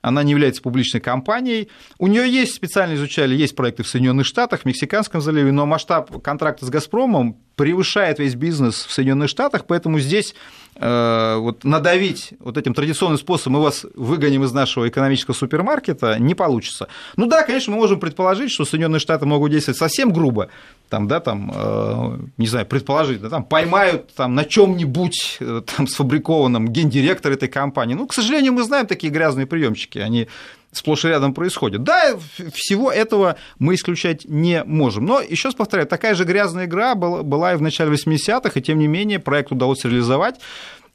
[0.00, 1.68] она не является публичной компанией.
[1.98, 6.22] У нее есть, специально изучали, есть проекты в Соединенных Штатах, в Мексиканском заливе, но масштаб
[6.22, 10.32] контракта с «Газпромом» превышает весь бизнес в Соединенных Штатах, поэтому здесь
[10.76, 16.36] э, вот надавить вот этим традиционным способом мы вас выгоним из нашего экономического супермаркета не
[16.36, 16.86] получится.
[17.16, 20.50] Ну да, конечно, мы можем предположить, что Соединенные Штаты могут действовать совсем грубо,
[20.88, 25.88] там, да, там, э, не знаю, предположить, да, там поймают там на чем-нибудь э, там
[25.88, 27.94] сфабрикованном гендиректор этой компании.
[27.94, 30.28] Ну, к сожалению, мы знаем такие грязные приемчики, они
[30.72, 31.82] сплошь и рядом происходит.
[31.82, 32.16] Да,
[32.52, 35.06] всего этого мы исключать не можем.
[35.06, 38.78] Но, еще раз повторяю, такая же грязная игра была и в начале 80-х, и тем
[38.78, 40.40] не менее проект удалось реализовать.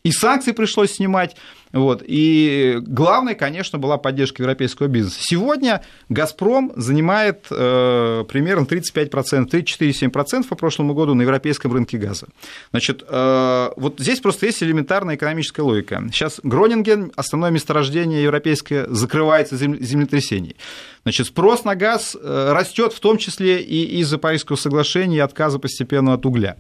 [0.04, 1.36] И санкции пришлось снимать.
[1.74, 2.04] Вот.
[2.06, 5.18] И главное, конечно, была поддержка европейского бизнеса.
[5.22, 12.28] Сегодня «Газпром» занимает э, примерно 35%, 34,7% по прошлому году на европейском рынке газа.
[12.70, 16.04] Значит, э, вот здесь просто есть элементарная экономическая логика.
[16.12, 20.56] Сейчас Гронинген, основное месторождение европейское, закрывается землетрясений.
[21.04, 25.58] Значит, спрос на газ э, растет в том числе и из-за Парижского соглашения и отказа
[25.58, 26.58] постепенно от угля.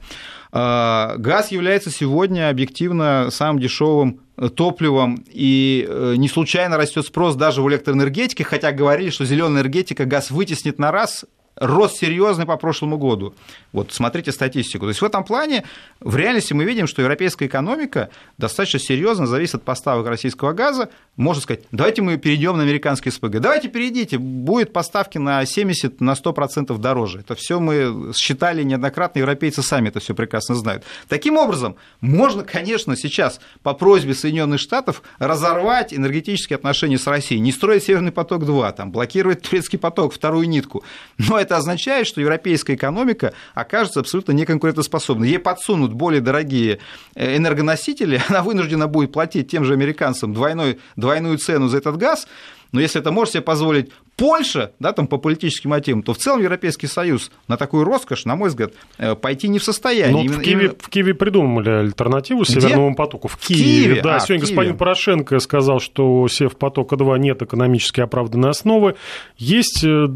[0.56, 7.36] А, газ является сегодня объективно самым дешевым э, топливом, и э, не случайно растет спрос
[7.36, 12.58] даже в электроэнергетике, хотя говорили, что зеленая энергетика газ вытеснит на раз, рост серьезный по
[12.58, 13.36] прошлому году.
[13.72, 14.86] Вот смотрите статистику.
[14.86, 15.64] То есть в этом плане
[16.00, 20.90] в реальности мы видим, что европейская экономика достаточно серьезно зависит от поставок российского газа.
[21.16, 23.40] Можно сказать, давайте мы перейдем на американский СПГ.
[23.40, 27.20] Давайте перейдите, будет поставки на 70, на 100% дороже.
[27.20, 30.84] Это все мы считали неоднократно, европейцы сами это все прекрасно знают.
[31.08, 37.52] Таким образом, можно, конечно, сейчас по просьбе Соединенных Штатов разорвать энергетические отношения с Россией, не
[37.52, 40.84] строить Северный поток-2, там, блокировать турецкий поток, вторую нитку.
[41.18, 45.28] Но это означает, что европейская экономика окажется абсолютно неконкурентоспособной.
[45.30, 46.80] Ей подсунут более дорогие
[47.16, 52.28] э, энергоносители, она вынуждена будет платить тем же американцам двойной, двойную цену за этот газ,
[52.72, 56.42] но если это может себе позволить Польша, да, там по политическим мотивам, то в целом
[56.42, 60.12] Европейский Союз на такую роскошь, на мой взгляд, э, пойти не в состоянии.
[60.12, 60.76] Но ну, именно, в, Киеве, именно...
[60.80, 62.62] в Киеве придумали альтернативу Где?
[62.62, 63.28] Северному потоку.
[63.28, 64.02] В Киеве, в Киеве?
[64.02, 64.16] да.
[64.16, 68.96] А, сегодня господин Порошенко сказал, что у Севпотока-2 нет экономически оправданной основы.
[69.38, 70.08] Есть э,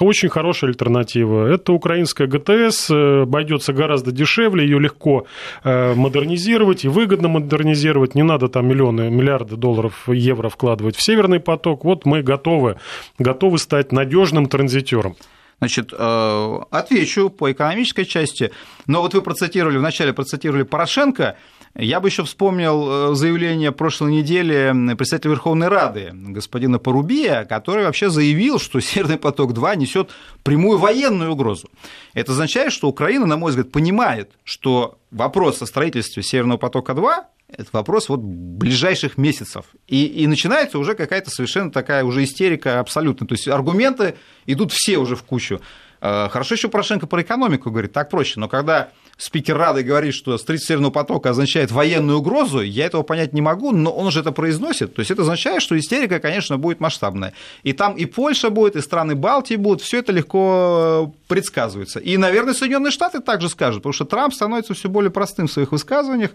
[0.00, 1.46] очень хорошая альтернатива.
[1.46, 5.26] Это украинская ГТС, э, обойдется гораздо дешевле, ее легко
[5.64, 8.14] модернизировать и выгодно модернизировать.
[8.14, 11.84] Не надо там миллионы, миллиарды долларов, евро вкладывать в Северный поток.
[11.84, 12.76] Вот мы готовы,
[13.18, 15.16] готовы готовы стать надежным транзитером?
[15.58, 18.52] Значит, э, отвечу по экономической части.
[18.86, 21.36] Но вот вы процитировали, вначале процитировали Порошенко.
[21.74, 28.10] Я бы еще вспомнил э, заявление прошлой недели председателя Верховной Рады господина Порубия, который вообще
[28.10, 30.10] заявил, что Северный поток-2 несет
[30.44, 31.68] прямую военную угрозу.
[32.14, 37.24] Это означает, что Украина, на мой взгляд, понимает, что вопрос о строительстве Северного потока-2
[37.56, 39.66] это вопрос вот ближайших месяцев.
[39.86, 43.26] И, и начинается уже какая-то совершенно такая уже истерика абсолютно.
[43.26, 45.60] То есть аргументы идут все уже в кучу.
[46.00, 50.36] Э, хорошо еще Порошенко про экономику говорит, так проще, но когда спикер Рады говорит, что
[50.38, 54.32] строительство Северного потока означает военную угрозу, я этого понять не могу, но он же это
[54.32, 54.94] произносит.
[54.94, 57.32] То есть это означает, что истерика, конечно, будет масштабная.
[57.62, 61.98] И там и Польша будет, и страны Балтии будут, все это легко предсказывается.
[61.98, 65.72] И, наверное, Соединенные Штаты также скажут, потому что Трамп становится все более простым в своих
[65.72, 66.30] высказываниях.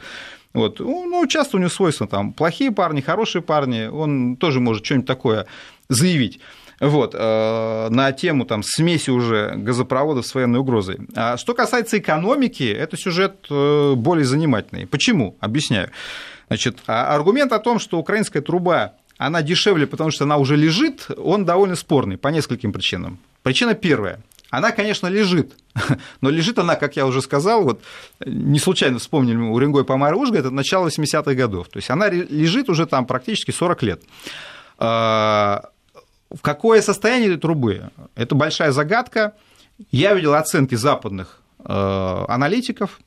[0.54, 0.80] Вот.
[0.80, 5.46] Ну, часто у него свойства там плохие парни, хорошие парни, он тоже может что-нибудь такое
[5.90, 6.40] заявить
[6.80, 11.00] вот, э, на тему там, смеси уже газопроводов с военной угрозой.
[11.16, 14.86] А что касается экономики, это сюжет э, более занимательный.
[14.86, 15.36] Почему?
[15.40, 15.90] Объясняю.
[16.48, 21.08] Значит, а аргумент о том, что украинская труба она дешевле, потому что она уже лежит,
[21.18, 23.18] он довольно спорный по нескольким причинам.
[23.42, 24.22] Причина первая.
[24.50, 25.54] Она, конечно, лежит,
[26.22, 27.82] но лежит она, как я уже сказал, вот
[28.26, 31.68] не случайно вспомнили Уренгой, Помар, Ужга, это начало 80-х годов.
[31.68, 34.02] То есть она лежит уже там практически 40 лет.
[36.30, 37.90] В какое состояние этой трубы?
[38.16, 39.34] Это большая загадка.
[39.92, 43.00] Я видел оценки западных э, аналитиков,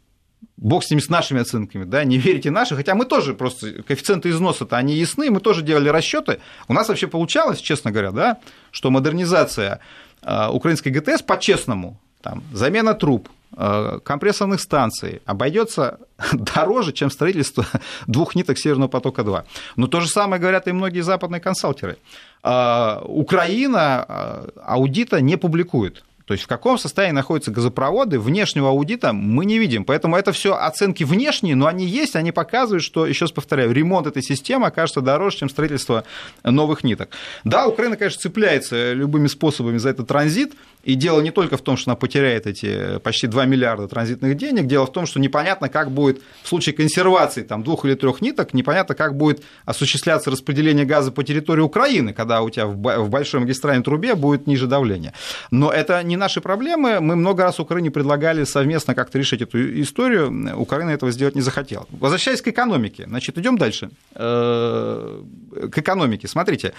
[0.57, 4.31] бог с ними, с нашими оценками, да, не верите наши, хотя мы тоже просто, коэффициенты
[4.31, 6.41] износа-то, они ясны, мы тоже делали расчеты.
[6.69, 8.39] У нас вообще получалось, честно говоря, да,
[8.71, 9.81] что модернизация
[10.23, 16.01] э, украинской ГТС по-честному, там, замена труб, компрессорных станций обойдется
[16.33, 17.67] дороже, чем строительство
[18.07, 19.45] двух ниток Северного потока-2.
[19.77, 21.97] Но то же самое говорят и многие западные консалтеры.
[22.43, 26.03] Украина аудита не публикует.
[26.31, 29.85] То есть в каком состоянии находятся газопроводы, внешнего аудита мы не видим.
[29.85, 34.07] Поэтому это все оценки внешние, но они есть, они показывают, что, еще раз повторяю, ремонт
[34.07, 36.05] этой системы окажется дороже, чем строительство
[36.45, 37.09] новых ниток.
[37.43, 41.77] Да, Украина, конечно, цепляется любыми способами за этот транзит, и дело не только в том,
[41.77, 45.91] что она потеряет эти почти 2 миллиарда транзитных денег, дело в том, что непонятно, как
[45.91, 51.13] будет в случае консервации там, двух или трех ниток, непонятно, как будет осуществляться распределение газа
[51.13, 55.13] по территории Украины, когда у тебя в большой магистральной трубе будет ниже давление.
[55.51, 57.01] Но это не наши проблемы.
[57.01, 60.57] Мы много раз Украине предлагали совместно как-то решить эту историю.
[60.57, 61.87] Украина этого сделать не захотела.
[61.91, 63.05] Возвращаясь к экономике.
[63.07, 63.91] Значит, идем дальше.
[64.15, 65.23] Э,
[65.71, 66.29] к экономике.
[66.29, 66.73] Смотрите.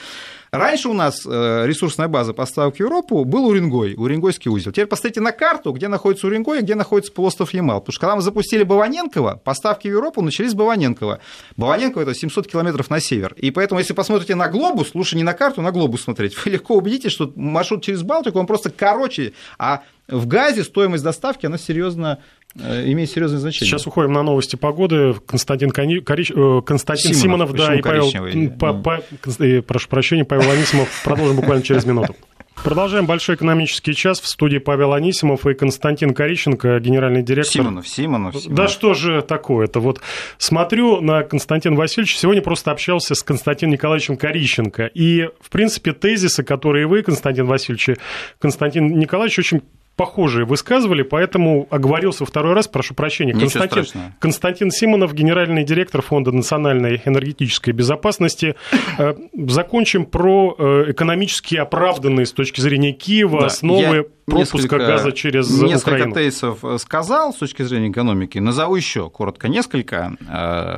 [0.51, 4.71] Раньше у нас э, ресурсная база поставок в Европу был Уренгой, Уренгойский узел.
[4.71, 7.81] Теперь посмотрите на карту, где находится Уренгой и где находится полуостров Ямал.
[7.81, 11.19] Потому что когда мы запустили Баваненкова, поставки в Европу начались с Баваненкова.
[11.57, 13.33] Баваненково– это 700 километров на север.
[13.37, 16.75] И поэтому, если посмотрите на глобус, лучше не на карту, на глобус смотреть, вы легко
[16.75, 22.19] убедитесь, что маршрут через Балтику, он просто короче, а в газе стоимость доставки, она серьезно
[22.59, 23.69] Э, имеет серьезное значение.
[23.69, 25.15] Сейчас уходим на новости погоды.
[25.25, 25.99] Константин, Кони...
[25.99, 26.31] Корич...
[26.31, 28.51] Э, Константин Симонов, Симонов да, и Павел...
[28.57, 28.73] По...
[28.73, 29.01] По...
[29.43, 30.89] Э, прошу прощения, Павел Анисимов.
[31.03, 32.15] Продолжим буквально через минуту.
[32.63, 37.51] Продолжаем большой экономический час в студии Павел Анисимов и Константин Корищенко, генеральный директор.
[37.51, 38.35] Симонов, Симонов.
[38.35, 38.55] Симонов.
[38.55, 39.79] Да что же такое это?
[39.79, 39.99] Вот
[40.37, 44.85] смотрю на Константина Васильевича, сегодня просто общался с Константином Николаевичем Корищенко.
[44.93, 47.97] И, в принципе, тезисы, которые вы, Константин Васильевич,
[48.39, 49.63] Константин Николаевич, очень
[49.95, 53.33] похожие высказывали, поэтому оговорился второй раз, прошу прощения.
[53.33, 53.85] Константин,
[54.19, 58.55] Константин Симонов, генеральный директор Фонда национальной энергетической безопасности.
[58.97, 65.49] Э, закончим про э, экономически оправданные с точки зрения Киева да, основы пропуска газа через
[65.49, 66.05] несколько Украину.
[66.07, 70.15] Несколько тейсов э, сказал с точки зрения экономики, назову еще коротко несколько.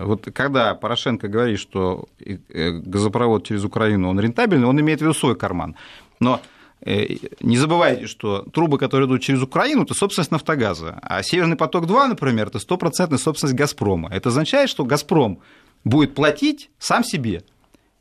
[0.04, 2.06] Вот когда Порошенко говорит, что
[2.50, 5.76] газопровод через Украину, он рентабельный, он имеет в виду свой карман.
[6.20, 6.42] Но
[6.86, 12.48] не забывайте, что трубы, которые идут через Украину, это собственность «Нафтогаза», а «Северный поток-2», например,
[12.48, 14.10] это стопроцентная собственность «Газпрома».
[14.10, 15.40] Это означает, что «Газпром»
[15.86, 17.44] будет платить сам себе.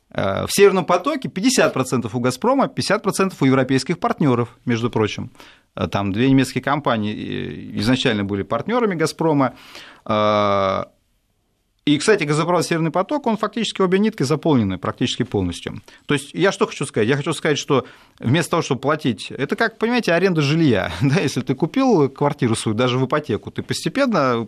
[0.09, 5.31] Э, в «Северном потоке» 50% у «Газпрома», 50% у европейских партнеров, между прочим.
[5.75, 9.53] Э, там две немецкие компании изначально были партнерами «Газпрома»,
[11.85, 15.81] и, кстати, газопровод «Северный поток», он фактически обе нитки заполнены практически полностью.
[16.05, 17.09] То есть я что хочу сказать?
[17.09, 17.85] Я хочу сказать, что
[18.19, 20.91] вместо того, чтобы платить, это как, понимаете, аренда жилья.
[21.01, 24.47] Да, если ты купил квартиру свою даже в ипотеку, ты постепенно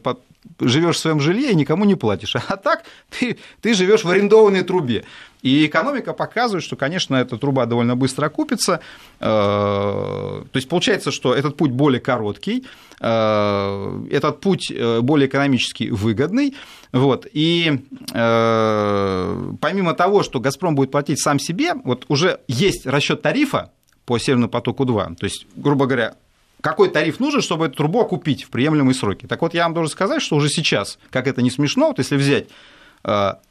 [0.60, 2.36] живешь в своем жилье и никому не платишь.
[2.36, 5.04] А так ты, ты живешь в арендованной трубе.
[5.46, 8.80] И экономика показывает, что, конечно, эта труба довольно быстро окупится.
[9.20, 12.66] Э, то есть получается, что этот путь более короткий,
[13.00, 16.56] э, этот путь э, более экономически выгодный.
[16.92, 17.28] Вот.
[17.32, 17.80] И
[18.12, 23.72] помимо того, что «Газпром» будет платить сам себе, вот уже есть расчет тарифа
[24.08, 25.16] по «Северному потоку-2».
[25.18, 26.16] То есть, грубо говоря,
[26.62, 29.28] какой тариф нужен, чтобы эту трубу окупить в приемлемые сроки.
[29.28, 32.16] Так вот, я вам должен сказать, что уже сейчас, как это не смешно, вот если
[32.16, 32.48] взять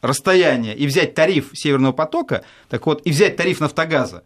[0.00, 4.24] расстояние и взять тариф Северного потока, так вот, и взять тариф Нафтогаза,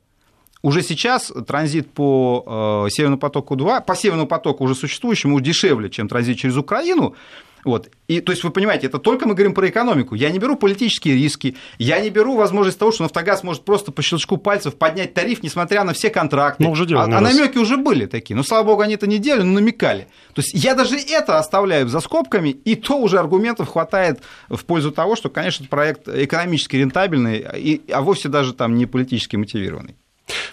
[0.63, 6.39] уже сейчас транзит по э, Северному потоку-2, по Северному потоку уже существующему дешевле, чем транзит
[6.39, 7.15] через Украину,
[7.65, 7.91] вот.
[8.07, 10.15] И, то есть, вы понимаете, это только мы говорим про экономику.
[10.15, 14.03] Я не беру политические риски, я не беру возможность того, что Нафтогаз может просто по
[14.03, 16.63] щелчку пальцев поднять тариф, несмотря на все контракты.
[16.65, 18.35] Ну, уже делали, а, а намеки уже были такие.
[18.35, 20.09] Ну, слава богу, они это не делали, но намекали.
[20.35, 24.91] То есть, я даже это оставляю за скобками, и то уже аргументов хватает в пользу
[24.91, 29.97] того, что, конечно, проект экономически рентабельный, и, а вовсе даже там не политически мотивированный.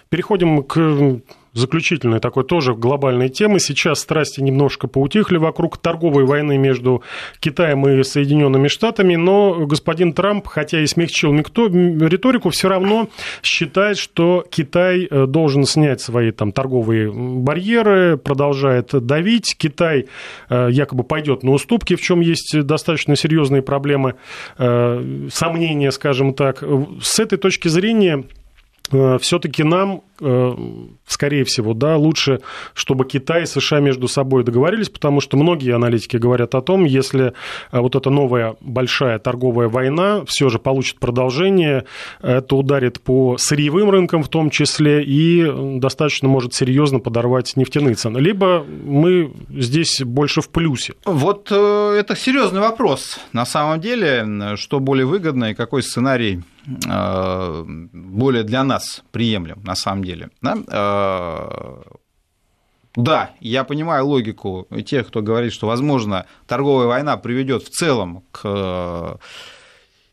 [0.09, 1.21] Переходим к
[1.55, 3.59] заключительной такой тоже глобальной темы.
[3.59, 7.01] Сейчас страсти немножко поутихли вокруг торговой войны между
[7.39, 13.09] Китаем и Соединенными Штатами, но господин Трамп, хотя и смягчил никто, риторику, все равно
[13.41, 19.55] считает, что Китай э, должен снять свои там торговые барьеры, продолжает давить.
[19.57, 20.07] Китай
[20.49, 24.15] э, якобы пойдет на уступки, в чем есть достаточно серьезные проблемы,
[24.57, 26.63] э, сомнения, скажем так.
[27.01, 28.25] С этой точки зрения
[28.87, 30.53] все-таки нам, э,
[31.07, 32.41] скорее всего, да, лучше,
[32.73, 37.33] чтобы Китай и США между собой договорились, потому что многие аналитики говорят о том, если
[37.71, 41.85] э, вот эта новая большая торговая война все же получит продолжение,
[42.21, 48.19] это ударит по сырьевым рынкам в том числе и достаточно может серьезно подорвать нефтяные цены.
[48.19, 50.93] Либо мы здесь больше в плюсе.
[51.05, 53.19] Вот это серьезный вопрос.
[53.33, 59.75] На самом деле, что более выгодно и какой сценарий Э, более для нас приемлем, на
[59.75, 60.29] самом деле.
[60.41, 60.57] Да?
[60.67, 61.81] Э,
[62.95, 68.41] да, я понимаю логику тех, кто говорит, что, возможно, торговая война приведет в целом к
[68.45, 69.15] э,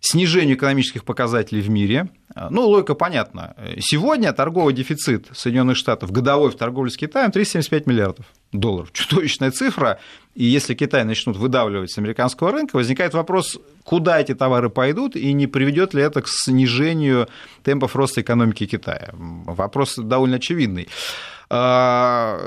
[0.03, 2.09] снижению экономических показателей в мире.
[2.51, 3.55] Ну, логика понятна.
[3.79, 8.93] Сегодня торговый дефицит Соединенных Штатов годовой в торговле с Китаем 375 миллиардов долларов.
[8.93, 10.01] Чудовищная цифра.
[10.35, 15.33] И если Китай начнут выдавливать с американского рынка, возникает вопрос, куда эти товары пойдут и
[15.33, 17.29] не приведет ли это к снижению
[17.63, 19.11] темпов роста экономики Китая.
[19.13, 20.89] Вопрос довольно очевидный.
[21.55, 22.41] А,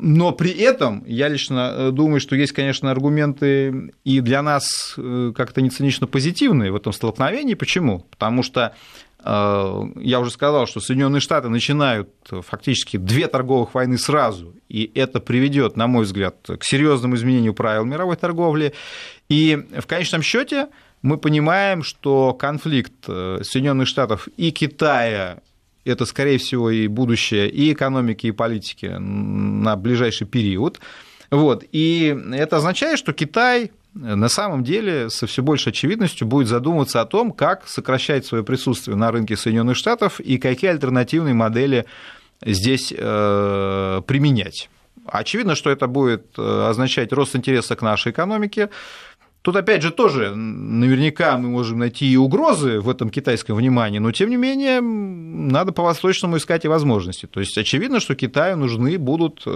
[0.00, 5.32] но при этом я лично э, думаю, что есть, конечно, аргументы и для нас э,
[5.36, 5.68] как-то не
[6.06, 7.52] позитивные в этом столкновении.
[7.52, 8.06] Почему?
[8.10, 8.74] Потому что
[9.22, 15.20] э, я уже сказал, что Соединенные Штаты начинают фактически две торговых войны сразу, и это
[15.20, 18.72] приведет, на мой взгляд, к серьезному изменению правил мировой торговли.
[19.28, 20.68] И в конечном счете
[21.02, 25.42] мы понимаем, что конфликт Соединенных Штатов и Китая
[25.86, 30.80] это, скорее всего, и будущее и экономики, и политики на ближайший период.
[31.30, 31.64] Вот.
[31.72, 37.06] И это означает, что Китай на самом деле со все большей очевидностью будет задумываться о
[37.06, 41.86] том, как сокращать свое присутствие на рынке Соединенных Штатов и какие альтернативные модели
[42.44, 44.68] здесь э, применять.
[45.06, 48.70] Очевидно, что это будет э, означать рост интереса к нашей экономике,
[49.46, 54.10] Тут, опять же, тоже наверняка мы можем найти и угрозы в этом китайском внимании, но,
[54.10, 57.26] тем не менее, надо по-восточному искать и возможности.
[57.26, 59.50] То есть, очевидно, что Китаю нужны будут э,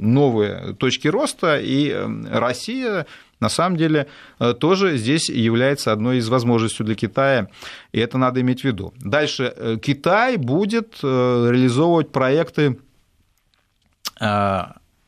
[0.00, 3.06] новые точки роста, и э, Россия
[3.40, 4.06] на самом деле
[4.38, 7.48] э, тоже здесь является одной из возможностей для Китая,
[7.92, 8.92] и это надо иметь в виду.
[9.02, 12.76] Дальше Китай будет реализовывать проекты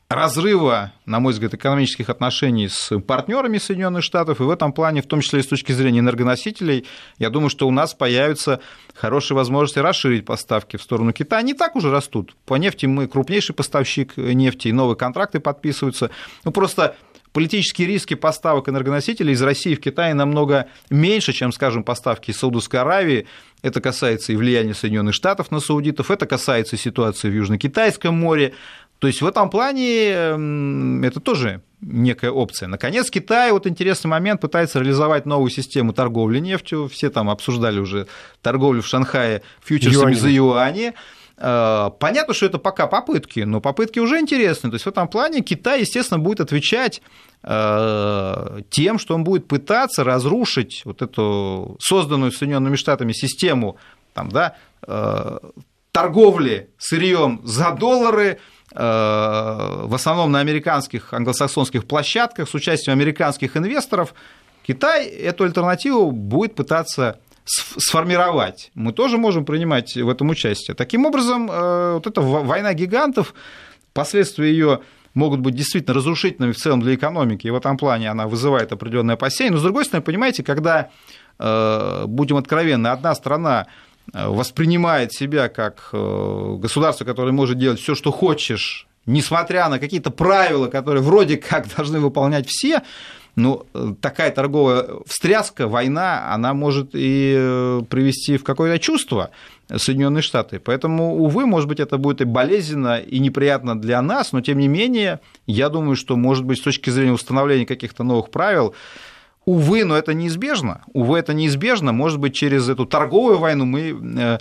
[0.09, 5.07] разрыва, на мой взгляд, экономических отношений с партнерами Соединенных Штатов, и в этом плане, в
[5.07, 6.87] том числе и с точки зрения энергоносителей,
[7.19, 8.61] я думаю, что у нас появятся
[8.95, 11.41] хорошие возможности расширить поставки в сторону Китая.
[11.41, 12.37] Они так уже растут.
[12.45, 16.11] По нефти мы крупнейший поставщик нефти, и новые контракты подписываются.
[16.45, 16.95] Ну, просто
[17.33, 22.81] политические риски поставок энергоносителей из России в Китай намного меньше, чем, скажем, поставки из Саудовской
[22.81, 23.27] Аравии.
[23.61, 28.55] Это касается и влияния Соединенных Штатов на саудитов, это касается ситуации в Южно-Китайском море.
[28.99, 30.11] То есть в этом плане
[31.07, 32.69] это тоже некая опция.
[32.69, 36.89] Наконец, Китай, вот интересный момент, пытается реализовать новую систему торговли нефтью.
[36.89, 38.07] Все там обсуждали уже
[38.43, 40.15] торговлю в Шанхае фьючерсами Юань.
[40.15, 40.95] за юани.
[41.39, 44.71] Э, понятно, что это пока попытки, но попытки уже интересны.
[44.71, 47.03] То есть в этом плане Китай, естественно, будет отвечать
[47.43, 53.77] э, тем, что он будет пытаться разрушить вот эту созданную Соединенными Штатами систему
[54.15, 55.39] там, да, э,
[55.93, 58.39] торговли сырьем за доллары,
[58.79, 64.15] в основном на американских, англосаксонских площадках с участием американских инвесторов,
[64.67, 68.71] Китай эту альтернативу будет пытаться сформировать.
[68.75, 70.75] Мы тоже можем принимать в этом участие.
[70.75, 73.35] Таким образом, э, вот эта война гигантов,
[73.93, 74.81] последствия ее
[75.15, 79.15] могут быть действительно разрушительными в целом для экономики, и в этом плане она вызывает определенные
[79.15, 79.53] опасения.
[79.53, 80.91] Но, с другой стороны, понимаете, когда,
[81.39, 83.71] э, будем откровенны, одна страна э,
[84.13, 91.03] воспринимает себя как государство, которое может делать все, что хочешь, несмотря на какие-то правила, которые
[91.03, 92.83] вроде как должны выполнять все,
[93.37, 93.67] ну,
[94.01, 99.31] такая торговая встряска, война, она может и э, привести в какое-то чувство
[99.69, 100.59] Соединенные Штаты.
[100.59, 104.69] Поэтому, увы, может быть, это будет и болезненно, и неприятно для нас, но тем не
[104.69, 108.75] менее, я думаю, что, может быть, с точки зрения установления каких-то новых правил,
[109.47, 110.83] Увы, но это неизбежно.
[110.93, 111.93] Увы, это неизбежно.
[111.93, 114.39] Может быть, через эту торговую войну мы э,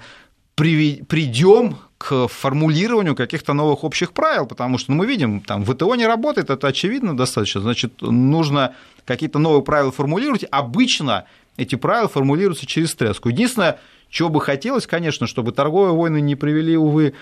[0.56, 6.08] придем к формулированию каких-то новых общих правил, потому что ну, мы видим, там ВТО не
[6.08, 8.74] работает, это очевидно достаточно, значит, нужно
[9.06, 10.46] какие-то новые правила формулировать.
[10.50, 11.26] Обычно
[11.58, 13.30] эти правила формулируются через стреску.
[13.30, 13.80] Единственное,
[14.10, 17.14] чего бы хотелось, конечно, чтобы торговые войны не привели, увы,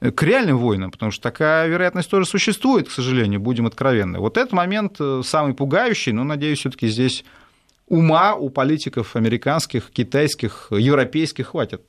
[0.00, 4.18] к реальным войнам, потому что такая вероятность тоже существует, к сожалению, будем откровенны.
[4.18, 7.24] Вот этот момент э, самый пугающий, но, надеюсь, все таки здесь
[7.88, 11.82] ума у политиков американских, китайских, европейских хватит.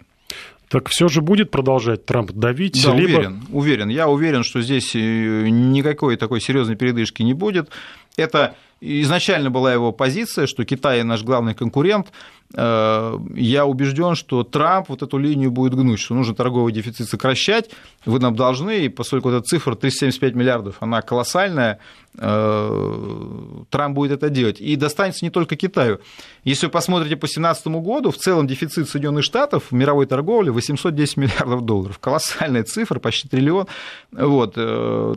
[0.70, 2.84] Так все же будет продолжать Трамп давить?
[2.84, 3.18] Да, либо...
[3.18, 3.90] уверен, уверен.
[3.90, 7.70] Я уверен, что здесь э, никакой такой серьезной передышки не будет.
[8.18, 12.08] Это изначально была его позиция, что Китай наш главный конкурент,
[12.54, 17.72] я убежден, что Трамп вот эту линию будет гнуть, что нужно торговый дефицит сокращать,
[18.06, 21.80] вы нам должны, и поскольку эта цифра 375 миллиардов, она колоссальная,
[22.16, 24.62] Трамп будет это делать.
[24.62, 26.00] И достанется не только Китаю.
[26.46, 31.18] Если вы посмотрите по 2017 году, в целом дефицит Соединенных Штатов в мировой торговле 810
[31.18, 32.00] миллиардов долларов.
[32.00, 33.68] Колоссальная цифра, почти триллион.
[34.14, 34.54] Вот.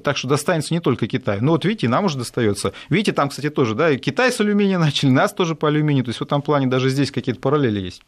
[0.02, 1.38] Так что достанется не только Китаю.
[1.40, 2.72] Ну вот видите, нам уже достается.
[2.88, 6.04] Видите, там, кстати, тоже, да, Китай с алюминия начали, нас тоже по алюминию.
[6.04, 8.02] То есть в этом плане даже здесь какие-то параллели есть.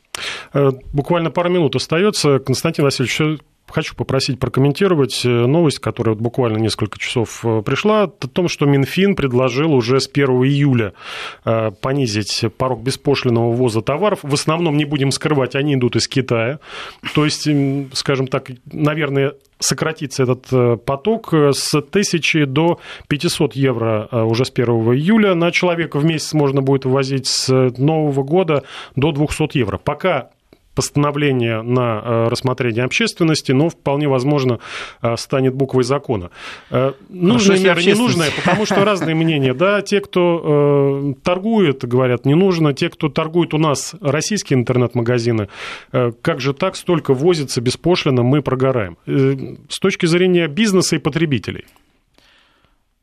[0.53, 2.39] Э, буквально пару минут остается.
[2.39, 3.41] Константин Васильевич,
[3.71, 8.67] хочу попросить прокомментировать э, новость, которая вот буквально несколько часов э, пришла, о том, что
[8.67, 10.93] Минфин предложил уже с 1 июля
[11.81, 14.21] понизить порог беспошлиного ввоза товаров.
[14.23, 16.59] В основном, не будем скрывать, они идут из Китая.
[17.15, 17.49] То есть,
[17.93, 25.35] скажем так, наверное, сократится этот поток с 1000 до 500 евро уже с 1 июля.
[25.35, 28.65] На человека в месяц можно будет ввозить с Нового года
[28.97, 29.79] до 200 евро.
[29.79, 30.31] Пока
[30.75, 34.61] постановление на э, рассмотрение общественности, но вполне возможно
[35.03, 36.31] э, станет буквой закона.
[36.71, 39.55] Э, нужная мера, не нужная, потому что разные мнения.
[39.55, 42.73] Да, те, кто торгует, говорят, не нужно.
[42.73, 45.49] Те, кто торгует у нас, российские интернет-магазины,
[45.91, 48.97] как же так столько возится беспошлино, мы прогораем.
[49.07, 51.65] С точки зрения бизнеса и потребителей–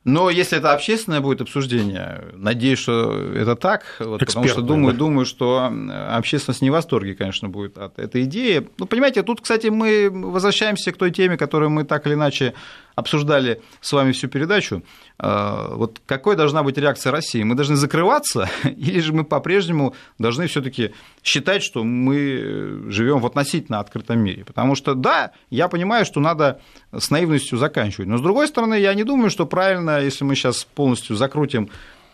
[0.08, 4.99] но если это общественное будет обсуждение, надеюсь, что это так, вот, потому что думаю, да.
[4.99, 5.70] думаю, что
[6.10, 8.70] общественность не в восторге, конечно, будет от этой идеи.
[8.78, 12.53] Ну, понимаете, тут, кстати, мы возвращаемся к той теме, которую мы так или иначе
[12.98, 14.82] обсуждали с вами всю передачу.
[15.20, 17.43] А, вот какой должна быть реакция России?
[17.43, 20.93] Мы должны закрываться, или же мы по-прежнему должны все-таки
[21.24, 24.43] считать, что мы живем в относительно открытом мире?
[24.43, 26.60] Потому что, да, я понимаю, что надо
[26.91, 28.08] с наивностью заканчивать.
[28.08, 31.70] Но, с другой стороны, я не думаю, что правильно, если мы сейчас полностью закрутим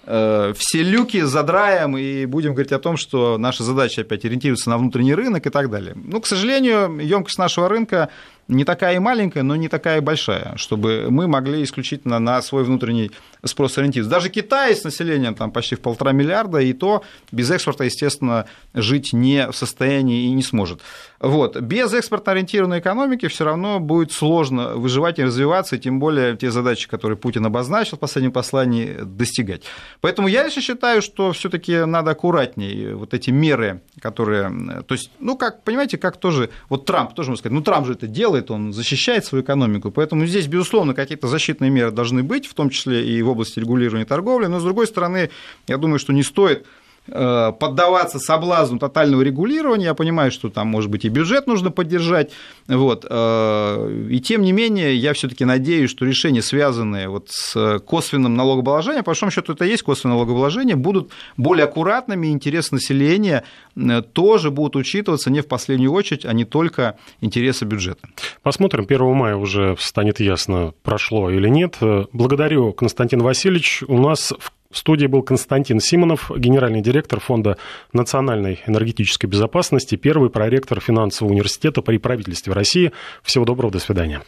[0.06, 4.78] э, все люки задраем и будем говорить о том, что наша задача опять ориентируется на
[4.78, 5.96] внутренний рынок и так далее.
[5.96, 8.10] Ну, к сожалению, емкость нашего рынка
[8.48, 12.64] не такая и маленькая, но не такая и большая, чтобы мы могли исключительно на свой
[12.64, 13.12] внутренний
[13.44, 14.16] спрос ориентироваться.
[14.16, 19.14] Даже Китай с населением там, почти в полтора миллиарда, и то без экспорта, естественно, жить
[19.14, 20.82] не в состоянии и не сможет.
[21.24, 21.58] Вот.
[21.62, 26.90] Без экспортно-ориентированной экономики все равно будет сложно выживать и развиваться, и тем более те задачи,
[26.90, 29.64] которые Путин обозначил в последнем послании, достигать.
[30.02, 34.84] Поэтому я лично считаю, что все-таки надо аккуратнее вот эти меры, которые...
[34.86, 36.50] То есть, ну, как, понимаете, как тоже...
[36.68, 40.26] Вот Трамп тоже можно сказать, ну, Трамп же это делает, он защищает свою экономику, поэтому
[40.26, 44.48] здесь, безусловно, какие-то защитные меры должны быть, в том числе и в области регулирования торговли,
[44.48, 45.30] но, с другой стороны,
[45.70, 46.68] я думаю, что не стоит Э,
[47.06, 49.86] поддаваться соблазну тотального регулирования.
[49.86, 52.32] Я понимаю, что там, может быть, и бюджет нужно поддержать.
[52.68, 53.06] Вот.
[53.10, 59.04] Э, и тем не менее, я все-таки надеюсь, что решения, связанные вот с косвенным налогообложением,
[59.04, 63.43] по большому счету это и есть косвенное налогообложение, будут более аккуратными, интересы населения
[63.76, 68.08] э, тоже будут учитываться не в последнюю очередь, а не только интересы бюджета.
[68.41, 71.78] Посмотрим, 1 мая уже станет ясно, прошло или нет.
[72.14, 73.84] Благодарю, Константин Васильевич.
[73.88, 77.58] У нас в в студии был Константин Симонов, генеральный директор Фонда
[77.94, 82.92] национальной энергетической безопасности, первый проректор финансового университета при правительстве России.
[83.22, 84.24] Всего доброго, до свидания.